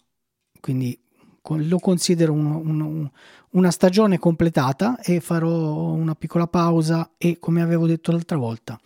quindi 0.59 0.99
lo 1.47 1.79
considero 1.79 2.33
un, 2.33 2.45
un, 2.45 3.09
una 3.55 3.71
stagione 3.71 4.19
completata 4.19 4.99
e 4.99 5.19
farò 5.19 5.91
una 5.91 6.15
piccola 6.15 6.47
pausa 6.47 7.11
e 7.17 7.39
come 7.39 7.61
avevo 7.61 7.87
detto 7.87 8.11
l'altra 8.11 8.37
volta, 8.37 8.79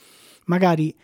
magari 0.45 0.95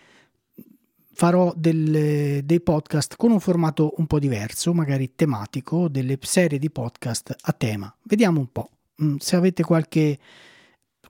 farò 1.14 1.54
delle, 1.56 2.42
dei 2.44 2.62
podcast 2.62 3.16
con 3.16 3.32
un 3.32 3.40
formato 3.40 3.94
un 3.98 4.06
po' 4.06 4.20
diverso, 4.20 4.74
magari 4.74 5.16
tematico, 5.16 5.88
delle 5.88 6.18
serie 6.22 6.60
di 6.60 6.70
podcast 6.70 7.36
a 7.42 7.54
tema. 7.54 7.94
Vediamo 8.04 8.40
un 8.40 8.52
po'. 8.52 8.70
Mm, 9.02 9.16
se 9.18 9.36
avete 9.36 9.64
qualche, 9.64 10.20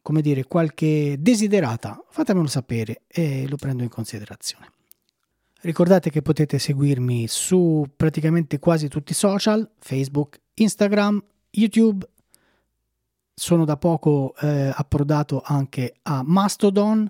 come 0.01 0.21
dire, 0.21 0.45
qualche 0.45 1.17
desiderata, 1.19 2.03
fatemelo 2.09 2.47
sapere 2.47 3.01
e 3.07 3.47
lo 3.47 3.55
prendo 3.57 3.83
in 3.83 3.89
considerazione. 3.89 4.71
Ricordate 5.61 6.11
che 6.11 6.21
potete 6.21 6.59
seguirmi 6.59 7.27
su 7.27 7.83
praticamente 7.95 8.59
quasi 8.59 8.87
tutti 8.87 9.11
i 9.11 9.15
social, 9.15 9.67
Facebook, 9.79 10.39
Instagram, 10.53 11.21
YouTube. 11.49 12.07
Sono 13.37 13.65
da 13.65 13.75
poco 13.75 14.33
eh, 14.39 14.71
approdato 14.73 15.41
anche 15.43 15.95
a 16.03 16.23
Mastodon 16.25 17.09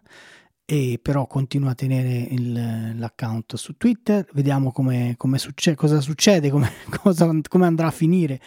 e 0.65 0.99
però 0.99 1.27
continuo 1.27 1.69
a 1.69 1.75
tenere 1.75 2.27
il, 2.31 2.97
l'account 2.97 3.55
su 3.55 3.77
Twitter, 3.77 4.27
vediamo 4.33 4.71
come, 4.71 5.13
come 5.15 5.37
succe- 5.37 5.75
cosa 5.75 6.01
succede, 6.01 6.49
come, 6.49 6.71
cosa, 7.01 7.29
come 7.47 7.67
andrà 7.67 7.87
a 7.87 7.91
finire 7.91 8.41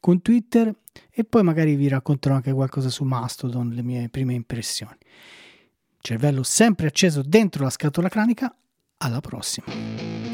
con 0.00 0.20
Twitter 0.20 0.74
e 1.08 1.24
poi 1.24 1.44
magari 1.44 1.76
vi 1.76 1.86
racconterò 1.86 2.34
anche 2.34 2.52
qualcosa 2.52 2.88
su 2.88 3.04
Mastodon, 3.04 3.68
le 3.68 3.82
mie 3.82 4.08
prime 4.08 4.34
impressioni. 4.34 4.96
Cervello 6.00 6.42
sempre 6.42 6.88
acceso 6.88 7.22
dentro 7.22 7.62
la 7.62 7.70
scatola 7.70 8.08
cranica, 8.08 8.52
alla 8.96 9.20
prossima. 9.20 10.29